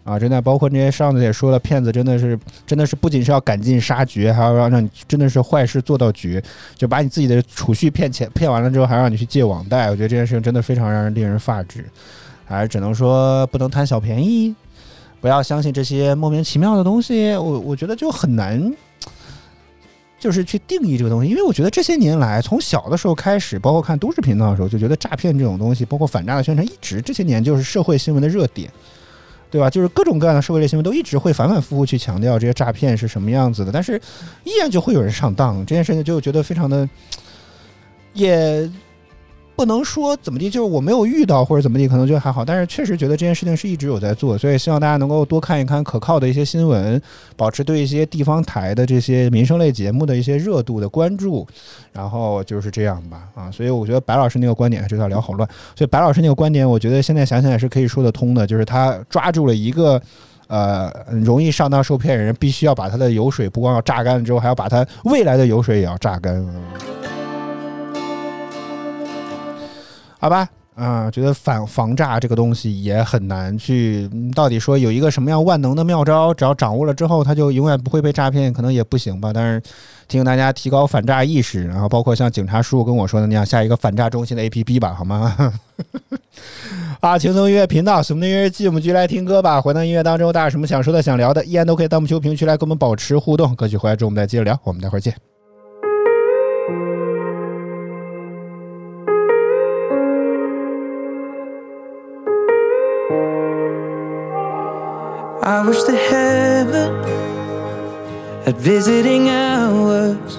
[0.06, 6.40] 啊，真的包括那些上次也说了，骗子真的是真的是不仅是要赶尽杀绝，还要让让你真的是坏事做到绝，
[6.76, 9.90] 就把你自己的储蓄骗钱骗完了之后，还让你去借网贷。
[9.90, 11.84] 我觉得这件事情真的非常让人令人发指，
[12.44, 14.54] 还是只能说不能贪小便宜。
[15.20, 18.72] 不要相信这些莫名其妙的东西，我我觉得就很难，
[20.20, 28.70] 就是去定义这个东西，因为我觉得这些年来，从小的时候开始，包括看都市频道的时候，就觉得诈骗这种东西，包括反诈的宣传，一直这些年就是社会新闻的热点，
[29.50, 29.70] 对吧？
[29.70, 34.00] 就是各种各样的社会类新闻都一直会反反复复去强调这些诈骗是什么样子的，但是
[34.44, 36.88] 依然就会有人上当，这件事情就觉得非常的，
[38.12, 38.70] 也
[39.56, 42.44] 不能说怎么地，就是我没有遇到或者怎么地，可能就还好。
[42.44, 47.00] 但是确实觉得这件事情是一直有在做，所以希望大家能够多看一看可靠的一些新闻，
[47.36, 51.46] 保持对一些地方台的这些民生类节目的一些热度的关注。
[51.92, 55.48] 然后就是这样吧，啊，所以我觉得白老师那个观点，这道聊好乱。
[55.74, 60.00] 所以白老师那个观点，我觉得现在想想也是可以说得通的，就是他抓住了一个。
[60.48, 66.46] 呃，容易上当受骗人，必须要把他的油水不光要榨干了之后，还要把他未来的油水也要榨干。
[70.18, 70.48] 好吧。
[70.74, 79.32] 啊、觉得反防诈这个东西也很难去，到底说有一个什么样万能的妙招，只要掌握了之后，它就永远不会被诈骗，可能也不行吧。
[79.32, 79.60] 但是
[80.06, 85.54] 提醒大家提高反诈意识，然后包括像警察叔叔跟我说的那样，下一个反诈中心的 APP 吧，好吗？
[87.00, 89.58] 啊，轻松音乐频道，我们的音乐日记，我们继续来听歌吧。
[89.58, 93.56] 回到音乐当中，大家有什么想说的、想聊的，依然都可以弹幕区、评论区来跟我们保持互动。
[93.56, 94.60] 歌曲回来之后，我们再接着聊。
[94.62, 95.35] 我们待会儿见。
[105.46, 106.92] I wish that heaven
[108.44, 110.38] had visiting hours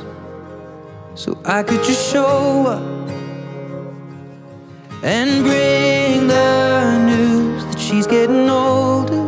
[1.15, 3.09] so I could just show up
[5.05, 9.25] and bring the news that she's getting older.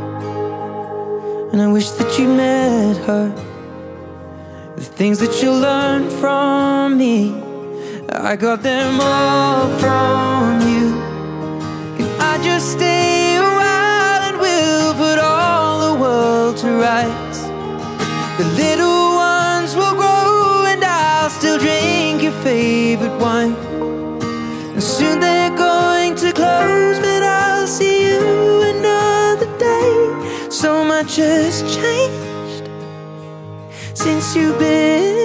[1.53, 3.29] And I wish that you met her.
[4.75, 7.31] The things that you learned from me,
[8.11, 10.89] I got them all from you.
[11.95, 12.98] Can I just stay
[16.89, 23.53] The little ones will grow and I'll still drink your favorite wine.
[24.73, 30.49] And soon they're going to close, but I'll see you another day.
[30.49, 32.67] So much has changed
[33.93, 35.18] since you've been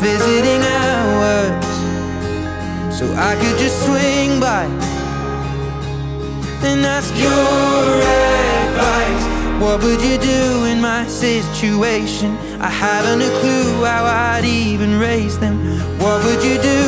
[0.00, 1.66] visiting hours
[2.96, 4.64] so I could just swing by
[6.64, 7.84] and ask your
[8.64, 9.24] advice.
[9.62, 12.38] What would you do in my situation?
[12.60, 15.56] I haven't a clue how I'd even raise them.
[15.98, 16.82] What would you do?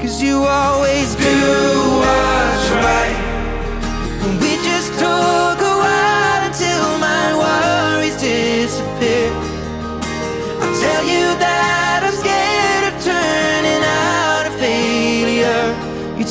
[0.00, 1.38] Cause you always do
[2.02, 3.18] what's right.
[4.24, 5.49] And we just talk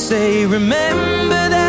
[0.10, 1.68] say, remember that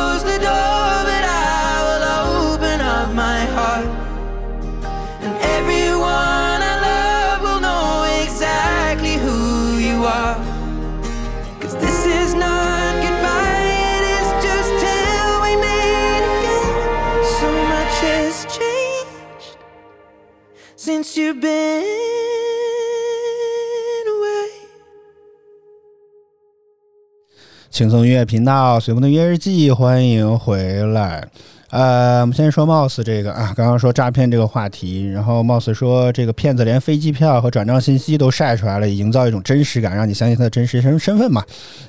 [27.69, 31.25] 轻松音乐频道，随风的音乐日记，欢迎回来。
[31.69, 41.41] 呃，我们先说 Mouse 这个啊，刚刚说诈骗这个话题，然后 Mouse 说这个骗子连飞机票和转账信息都晒出来了，营造一种真实感，让你相信他的真实身身份嘛。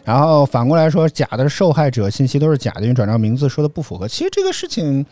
[0.04, 4.06] 然后反过来说，假的受害者信息都是假的，因为转账名字说的不符合。
[4.06, 5.04] 其实这个事情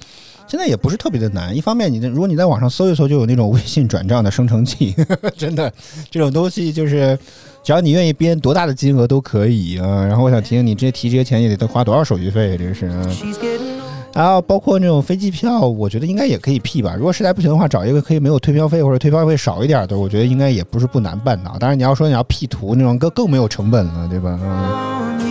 [0.50, 4.94] 现在也不是特别的难，一方面你的如果你在网上搜一搜，就有那种微信转账的生成器，
[5.38, 5.72] 真的
[6.10, 7.16] 这种东西就是。
[7.62, 10.06] 只要你愿意编多大的金额都可以啊。
[10.06, 13.02] 然后我想提醒你，这些提这些钱也得花多少手续费，这是啊。
[13.10, 14.14] She's getting old.
[14.14, 16.94] 然后包括那种飞机票，我觉得应该也可以 P 吧。
[16.96, 21.54] 如果实在不行的话，找一个可以没有退票费或者退票费少一点的，我觉得应该也不是不难办到。
[21.58, 24.40] 当然你要说你要 P 图那种更更没有成本了，对吧？
[24.42, 25.29] 嗯。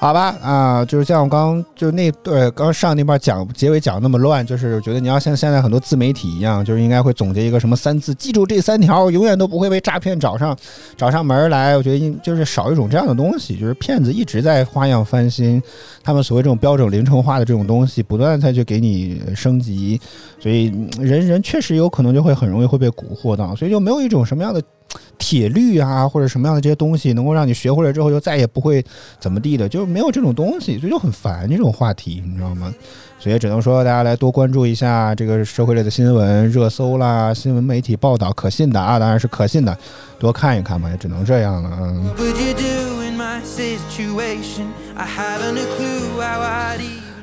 [0.00, 10.56] 好吧，啊，就是像我刚就那对刚上那半讲结尾讲那么乱，就是觉得你要像现在很多自媒体一样，就是应该会总结一个什么三字，记住这三条，永远都不会被诈骗找上
[10.96, 11.76] 找上门来。
[11.76, 15.60] 我觉得应就是少一种这样的东西，就是骗子一直在花样翻新，
[16.04, 20.00] 他们所谓这种标准零成化的这种东西，不断地再去给你升级，
[20.38, 20.66] 所以
[21.00, 24.62] 人人确实有可能就会很容易会被蛊惑到，所以就没有一种什么样的。
[25.18, 28.84] 铁律啊，或者什么样的这些东西，能够让你学会了之后就再也不会
[29.18, 32.72] 怎么地的，就是没有这种东西，所以就很烦这种话题，你知道吗？
[33.20, 39.76] 所以只能说大家来多关注一下这个社会类的新闻、热搜啦，新闻媒体报道可信的啊，当然是可信的，
[40.20, 41.78] 多看一看嘛，也只能这样了。
[41.80, 42.10] 嗯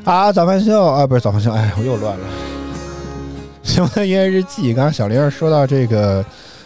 [0.03, 2.25] 好，早饭秀啊，不是早饭秀，哎，我又乱了。
[3.63, 6.23] 熊的音乐日记，刚刚小玲儿说到这个，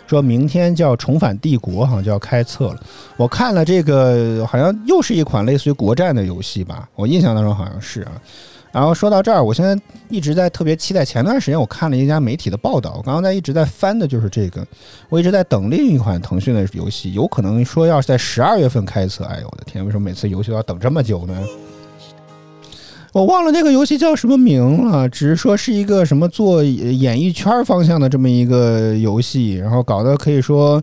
[0.10, 2.80] 说明天叫《重返帝国》，好像就要开测了。
[3.16, 8.14] 我看了这个，好像又是一款类似于国战的游戏吧，我印象当中好像是啊。
[8.72, 9.80] 然后说到这儿，我现在
[10.10, 11.05] 一直在特别期待。
[11.05, 14.66] 前段时间我看了一家媒体的报道，我刚刚在一直在翻的就是这个，
[15.10, 19.24] 我一直在等另一款腾讯的游戏，有可能说要是在十二月份开测。
[19.26, 21.39] 哎呦我的天，为什么每次游戏都要等这么久呢？
[23.12, 30.82] 我忘了那个游戏叫什么名了，只是说是一个什么做演艺圈方向的这么一个游戏，然后搞得可以说，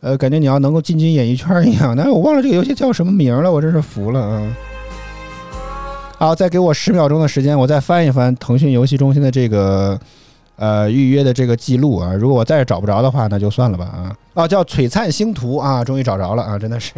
[0.00, 1.96] 呃，感觉你要能够进军演艺圈一样。
[1.96, 4.56] 但是我忘了这个游戏叫什么名了，我真是服了啊！
[6.18, 9.98] 好，再给我十秒钟的时间，我再翻一翻腾讯游戏中心的这个
[10.56, 12.12] 呃预约的这个记录啊。
[12.12, 14.14] 如果我再找不着的话，那就算了吧啊。
[14.34, 16.92] 哦，叫《璀璨星途》啊，终于找着了啊，真的是。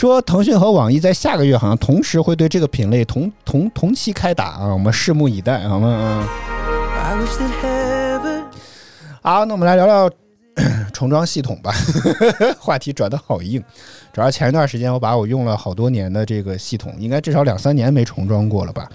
[0.00, 5.88] 说腾讯和网易在下个月好像同时会对这个品类同同同期开打啊，我们拭目以待，好吗？
[5.90, 6.26] 啊
[7.04, 8.44] ，I wish that heaven
[9.20, 10.10] 好，那我们来聊聊
[10.90, 11.70] 重装系统吧。
[12.58, 13.62] 话题转的好硬，
[14.10, 18.88] 主要前一段时间我把我用了好多年的这个系统，应该至少两三年没重装过了吧。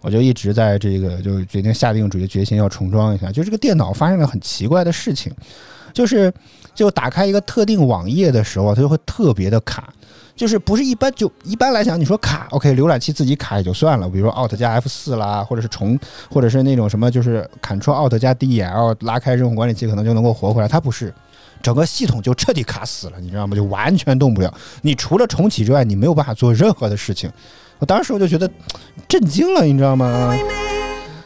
[0.00, 3.30] 我就一直在这个就决定下定主决心要重装一下。
[3.30, 5.32] 就这个电脑发生了很奇怪的事情，
[5.94, 6.32] 就是
[6.74, 9.88] 就打开一个特定网页的时候，它就会特别的卡。
[10.40, 21.12] 就是不是一般就一般来讲，你说卡，OK，浏览器自己卡也就算了，比如说 Alt 加 F 四啦，或者是重，或者是那种什么，就是 Ctrl Alt 加 DEL 拉开任务管理器可能就能够活回来，它不是，
[21.60, 23.54] 整个系统就彻底卡死了，你知道吗？
[23.54, 24.50] 就完全动不了。
[24.80, 27.30] 你除了重启之外，你没有办法做任何的事情。
[27.78, 28.50] 我当时我就觉得
[29.06, 30.34] 震惊了，你知道吗？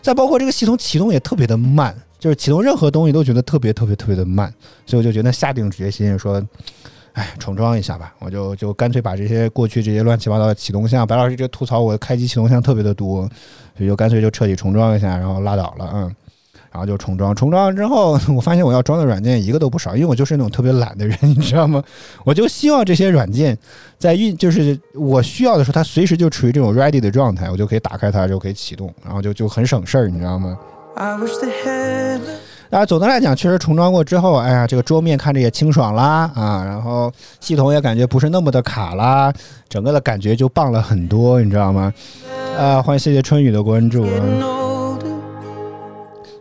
[0.03, 4.53] 再包括这个系统启动也特别的慢，就是启动任何东西都觉得特别特别特别的慢，
[4.85, 6.45] 所以我就觉得下定决心说。
[7.15, 13.23] 哎，重装一下吧，我就就干脆把这些过去这些乱七八糟的启动项，白老师这吐槽我开机启动项特别的多，
[13.77, 16.15] 所以就干脆就彻底重装一下，然后拉倒了，嗯，
[16.73, 17.33] 然后就重装。
[17.33, 21.81] 重装完之后，我发现我要装的软件一个都不少，因为我就是那种特别懒的人，你知道吗？
[22.25, 23.57] 我就希望这些软件
[23.97, 30.59] 在运，就是我需要的时候，它随时就处于这种 ready 的状态，我就可以打开它，就可以启动，然后就就很省事儿，你知道吗
[30.97, 31.47] ？I wish the
[32.75, 37.09] 当然，总的来讲，确实重装过之后，哎呀，这个桌面看着也清爽啦啊，然后
[37.39, 39.33] 系统也感觉不是那么的卡啦，
[39.69, 41.95] 整个的感觉就棒了很多，你知道吗？
[42.59, 44.11] 啊，欢迎谢谢春雨的关注啊。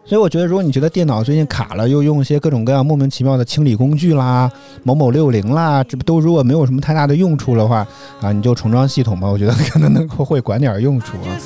[0.04, 7.86] 所以我觉得，如果你觉得电脑最近卡了，又用一些各种各样莫名其妙的清理工具啦、某某六零啦，这不都如果没有什么太大的用处的话
[8.20, 11.38] 啊，你就重装系统吧，我觉得可能能够会管点用处啊。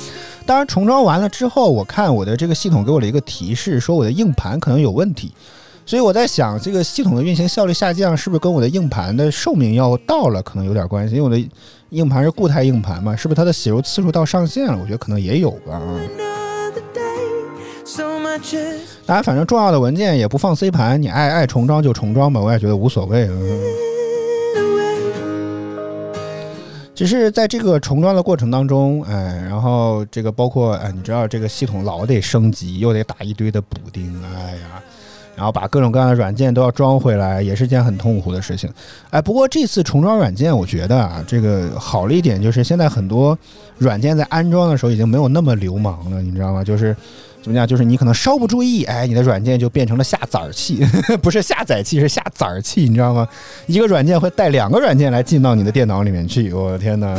[0.48, 5.30] 当然，重装完了之后，我看我的这个系统给我了一个提示，说我的硬盘可能有问题，
[5.84, 11.16] 所以我在想，这个系统的运行效率下降，是不是跟我的硬盘的寿命要到了可能有点关系？
[11.16, 11.48] 因为我的
[11.90, 14.78] 硬盘是固态硬盘嘛，是不是它的写入次数到上限了？
[14.80, 15.74] 我觉得可能也有吧。
[15.74, 16.00] 啊。
[16.16, 23.28] Another day, so much is 当然，反正重要的文件也不放 C 盘，你爱爱重装就重装吧，我也觉得无所谓。
[23.28, 23.60] 嗯，
[26.98, 34.82] 只是在这个重装的过程当中，哎，然后这个包括哎，你知道这个系统老得升级，又得打一堆的补丁，哎呀，
[35.36, 38.68] 然后把各种各样的软件都要装回来，也是件很痛苦的事情。
[39.10, 43.38] 哎，不过这次重装软件，我觉得啊，这个好了一点，就是现在很多
[43.76, 46.64] 软件在安装的时候已经没有那么流氓了，你知道吗？
[46.64, 46.96] 就是。
[47.42, 47.66] 怎么讲？
[47.66, 50.84] 就是你可能稍不注意，哎，你的软件就变成了下崽儿器，
[51.22, 53.26] 不是下载器，是下崽儿器，你知道吗？
[53.66, 57.14] 一个软件会带两个软件来进到你的电脑里面去，我的天哪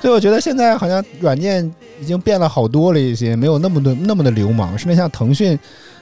[0.00, 5.58] 所以我觉得现在好像软件已经变了好多了一些，没有那么的那么的流氓，甚至像腾讯。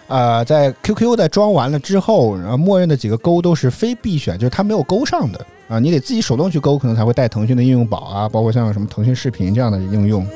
[0.09, 10.27] 啊、在 QQ 在装完了之后，然后默认的几个勾都是非必选，就是它没有勾上的啊，你得自己手动去勾，可能才会带腾讯的应用宝啊，包括像什么腾讯视频这样的应用。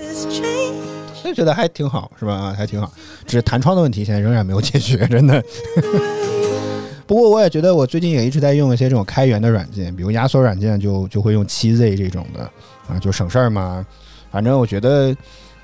[1.27, 2.33] 就觉得还挺好，是吧？
[2.35, 2.91] 啊还挺好，
[3.27, 5.43] 只是弹窗的问题现在仍然没有解决，真的。
[7.07, 12.41] 不过我也觉得我最近也一直在用一些这种开源的软件，比如压缩软件就就会用七 Z 这种的
[12.89, 13.87] 啊，就省事儿嘛。
[14.29, 15.15] 反正我觉得，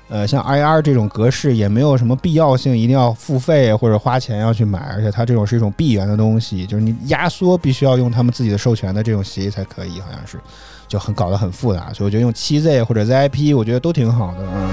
[0.07, 10.39] 呃，像 IR 这种格式也没有什么必要性，一定要付费或者花钱要去买，而且它这种是一种闭源的东西，就是你压缩必须要用他们自己的授权的这种协议才可以，好像是，
[10.87, 11.91] 就很搞得很复杂。
[11.93, 14.69] 所以我觉得用七 Z 或者 ZIP，我觉得都挺好的，嗯。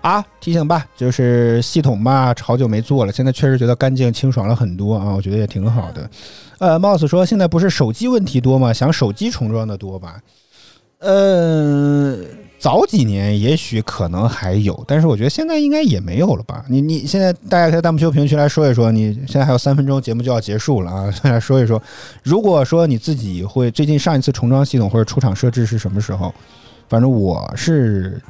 [0.00, 6.08] 啊，提醒吧，就是系统吧，好久没做了，现在确实觉得干净清爽了很多啊，我觉得也挺好的。
[6.58, 8.72] 呃，Mouse 说现在不是手机问题多吗？
[8.72, 10.20] 想手机重装的多吧？
[11.00, 12.16] 呃，
[12.58, 16.64] 早几年也许可能还有，但是我觉得现在应该也没有了吧？
[16.68, 21.82] 你你现在大家可以弹幕区评论区来说一说，你现在还有三分钟节目就要结束了啊，来说一说，
[22.22, 26.32] 如果说你自己会最近上一次重装系统或者出厂设置是什么时候？
[26.88, 28.22] 反正我是。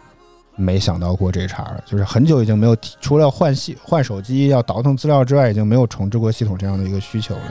[0.57, 7.43] 没想到过这茬儿，就是很久已经没有提，除了换系换手机要倒腾资料之外，已经没有重置过系统这样的一个需求了。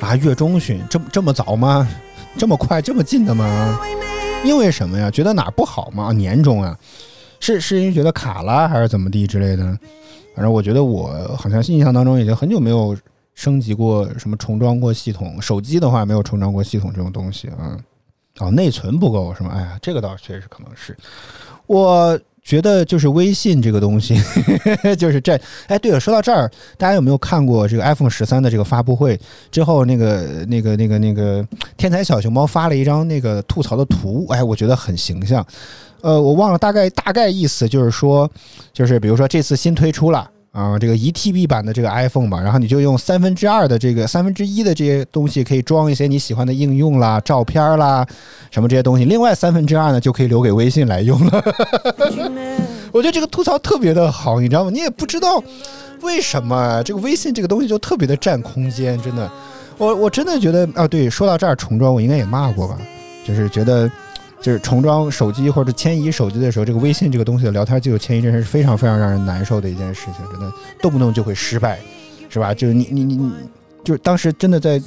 [0.00, 1.88] 啊，月中旬这么这么早吗？
[2.36, 3.78] 这么快这么近的吗？
[4.44, 5.10] 因为什么呀？
[5.10, 6.04] 觉得哪儿不好吗？
[6.04, 6.76] 啊年终啊，
[7.40, 9.64] 是是因为觉得卡了还是怎么地之类的？
[10.34, 12.94] 反正我觉得我好像印象当中已经很久没有
[13.34, 17.78] 升级过什么重装过系统，手机的话没有重装过系统这种东西啊。
[18.40, 19.52] 哦，内存不够是吗？
[19.54, 20.96] 哎呀，这个倒确实可能是。
[21.66, 24.20] 我觉得就是微信这个东西，
[24.98, 25.40] 就是这。
[25.66, 29.18] 哎，对了，说到这儿，大家有没有看过这个 iPhone 十三的这个发布会
[29.50, 34.26] 之后，那个那个那个那个天才小熊猫发了一张那个吐槽的图？
[34.28, 35.46] 哎，我觉得很形象。
[36.02, 38.30] 呃，我忘了大概大概意思，就是说，
[38.74, 40.30] 就是比如说这次新推出了。
[40.54, 48.06] 啊，这个一 TB 版的这个 iPhone 吧，然后你就用三分之二的这个三分之一的这些东西，可以装一些你喜欢的应用啦、照片啦，
[48.52, 49.04] 什么这些东西。
[49.04, 51.44] 另外三分之二呢，就可以留给微信来用了。
[52.92, 54.70] 我觉得这个吐槽特别的好，你知道吗？
[54.72, 55.42] 你也不知道
[56.02, 59.28] 为什么这个微信这个东西就特别的占空间，真的。
[59.76, 62.78] 我我真的觉得啊，对，说到这儿重装，我应该也骂过吧，
[63.26, 63.90] 就是觉得。
[64.44, 71.78] 就是重装手机或者迁移手机的时候，这个微信这个东西的聊天记录迁移，真是非常非常让人难受的一件事情，真的动不动就会失败，
[72.28, 72.52] 是吧？
[72.52, 73.32] 就是你你你你，
[73.82, 74.78] 就是当时真的在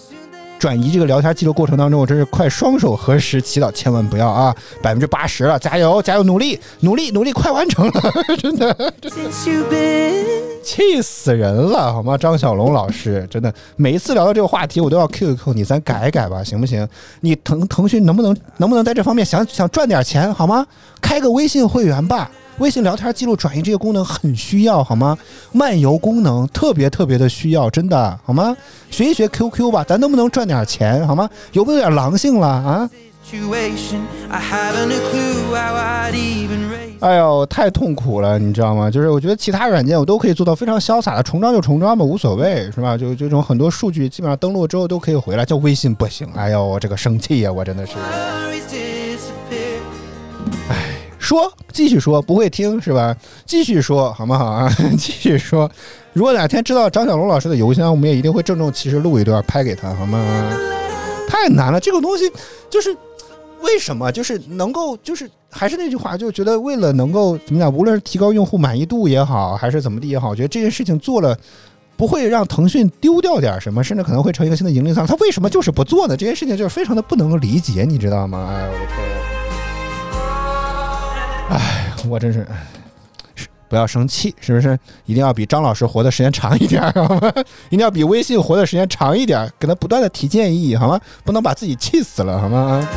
[0.59, 4.55] 转移这个聊天记录过程当中，我真是快双手合十祈祷，千万不要啊！
[4.81, 8.01] 百分之八十了，加油加油，努力努力努力，快完成了，
[8.37, 10.25] 真的 you've been
[10.63, 12.17] 气死人了，好吗？
[12.17, 16.87] 张小龙老师，真的每一次聊到这个话题，我都要 Q 一 Q 你，咱改一改吧，行不行？
[17.21, 20.65] 你腾腾讯能不能能不能在这方面想想赚点钱，好吗？
[20.99, 22.29] 开个微信会员吧，
[22.59, 25.17] 微信聊天记录转移这个功能很需要，好吗？
[25.51, 28.55] 漫游功能特别特别的需要，真的好吗？
[28.89, 31.29] 学一学 QQ 吧，咱能不能赚点钱，好吗？
[31.51, 32.89] 有没有点狼性了啊.
[36.99, 38.89] 哎呦，太痛苦了，你知道吗？
[38.89, 42.97] 就是我觉得其他软件我都可以做到非常潇洒的重装就重装吧，无所谓，是吧？
[42.97, 46.27] 就就这种很多数据基本上登录之后都可以回来，叫微信不行。
[46.35, 47.93] 哎呦，我这个生气呀、我真的是.
[51.28, 53.13] 说继续说，不会听是吧？
[53.45, 54.73] 继续说好不好啊？
[54.97, 55.69] 继续说。
[56.13, 60.17] 如果哪天知道张小龙老师的邮箱，我们也一定会郑重其事录一段拍给他，好吗？
[61.28, 62.32] 太难了，这个东西
[62.69, 62.95] 就是
[63.59, 71.38] 为什么就是能够就是还是那句话，就觉得为了能够怎么讲，无论是提高用户满意度也好，还是怎么地也好，我觉得这件事情做了。
[71.97, 75.05] 不会让腾讯丢掉点什么，甚至可能会成一个新的盈利商。
[75.07, 76.15] 他为什么就是不做呢？
[76.15, 78.47] 这件事情就是非常的不能够理解，你知道吗？
[78.53, 79.26] 哎呦，我的天！
[82.09, 82.45] 我真是，
[83.35, 84.77] 是不要生气，是不是？
[85.05, 87.33] 一定要比张老师活的时间长一点，好吗？
[87.69, 90.99] 一定要比微信活的时间长一点，给他不断的提建议，好吗？
[91.23, 92.87] 不能把自己气死了，好吗？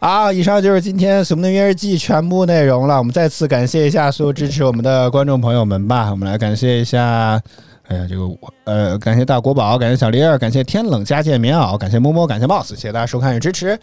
[0.00, 2.96] 好，以上就是今天《水木的音乐日记》全部内容了。
[2.98, 6.08] 我们再次感谢一下所有支持我们的观众朋友们吧。
[6.12, 7.40] 我们来感谢一下，
[7.88, 13.76] 哎呀，这个我呃，感谢大国宝，感谢小丽儿，感谢天冷加件棉袄，感谢摸摸，感谢 boss，谢谢大家收看与支持。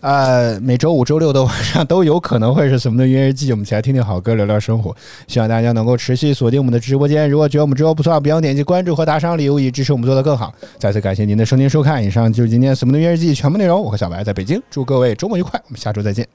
[0.00, 4.94] 呃，每周五、周六的晚上都有可能会是什么的音乐日记，我们一起来听听好歌，聊聊生活。
[5.26, 7.28] 希望大家能够持续锁定我们的直播间。
[7.28, 10.54] 如果觉得我们直播不错，不要点击关注和打赏礼物，以支持我们做得更好。
[10.78, 13.82] 再次感谢您的收听收看，以上就是今天什么的音乐日记全部内容。
[13.82, 16.28] 我和小白在北京，祝各位周末愉快，我们下周再见。